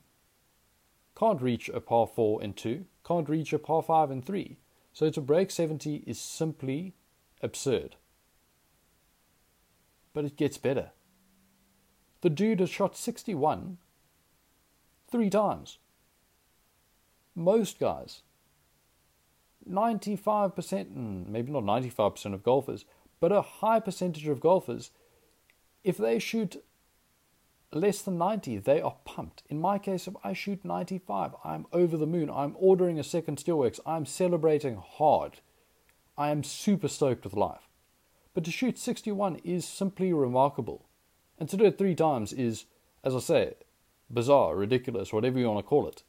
can't 1.16 1.42
reach 1.42 1.70
a 1.70 1.80
par 1.80 2.08
4 2.08 2.42
and 2.42 2.56
2, 2.56 2.86
can't 3.06 3.30
reach 3.30 3.54
a 3.54 3.60
par 3.60 3.82
5 3.82 4.12
and 4.12 4.26
3. 4.26 4.58
So 4.94 5.10
to 5.10 5.22
break 5.22 5.52
70 5.52 6.04
is 6.06 6.20
simply 6.20 6.94
absurd. 7.42 7.96
But 10.14 10.26
it 10.26 10.36
gets 10.36 10.58
better. 10.58 10.92
The 12.22 12.30
dude 12.30 12.60
has 12.60 12.70
shot 12.70 12.96
61 12.96 13.78
three 15.10 15.30
times. 15.30 15.78
Most 17.36 17.80
guys, 17.80 18.22
95%, 19.70 21.28
maybe 21.28 21.52
not 21.52 21.64
95% 21.64 22.34
of 22.34 22.44
golfers, 22.44 22.86
but 23.20 23.32
a 23.32 23.42
high 23.42 23.80
percentage 23.80 24.28
of 24.28 24.40
golfers, 24.40 24.92
if 25.84 25.98
they 25.98 26.20
shoot 26.20 26.64
less 27.74 28.02
than 28.02 28.18
90, 28.18 28.58
they 28.60 28.82
are 28.82 28.98
pumped. 29.06 29.44
In 29.50 29.62
my 29.62 29.80
case, 29.80 30.08
if 30.08 30.16
I 30.24 30.34
shoot 30.34 30.66
95, 30.66 31.36
I'm 31.44 31.66
over 31.72 31.96
the 31.96 32.06
moon. 32.06 32.30
I'm 32.30 32.56
ordering 32.60 33.00
a 33.00 33.04
second 33.04 33.38
Steelworks. 33.38 33.80
I'm 33.86 34.06
celebrating 34.06 34.76
hard. 34.76 35.40
I 36.18 36.32
am 36.32 36.44
super 36.44 36.88
stoked 36.88 37.24
with 37.24 37.34
life. 37.34 37.70
But 38.34 38.44
to 38.46 38.52
shoot 38.52 38.78
61 38.78 39.38
is 39.44 39.66
simply 39.66 40.14
remarkable. 40.14 40.86
And 41.40 41.50
to 41.50 41.58
do 41.58 41.66
it 41.66 41.78
three 41.78 41.96
times 41.96 42.34
is, 42.34 42.66
as 43.04 43.16
I 43.16 43.20
say, 43.20 43.54
bizarre, 44.10 44.56
ridiculous, 44.56 45.14
whatever 45.14 45.40
you 45.40 45.48
want 45.48 45.60
to 45.60 45.70
call 45.70 45.88
it. 45.88 46.04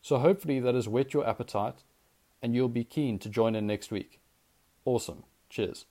So 0.00 0.18
hopefully 0.18 0.60
that 0.60 0.74
has 0.74 0.88
whet 0.88 1.12
your 1.12 1.28
appetite 1.28 1.82
and 2.40 2.54
you'll 2.54 2.68
be 2.68 2.84
keen 2.84 3.18
to 3.18 3.28
join 3.28 3.54
in 3.54 3.66
next 3.66 3.90
week. 3.90 4.20
Awesome. 4.84 5.24
Cheers. 5.50 5.86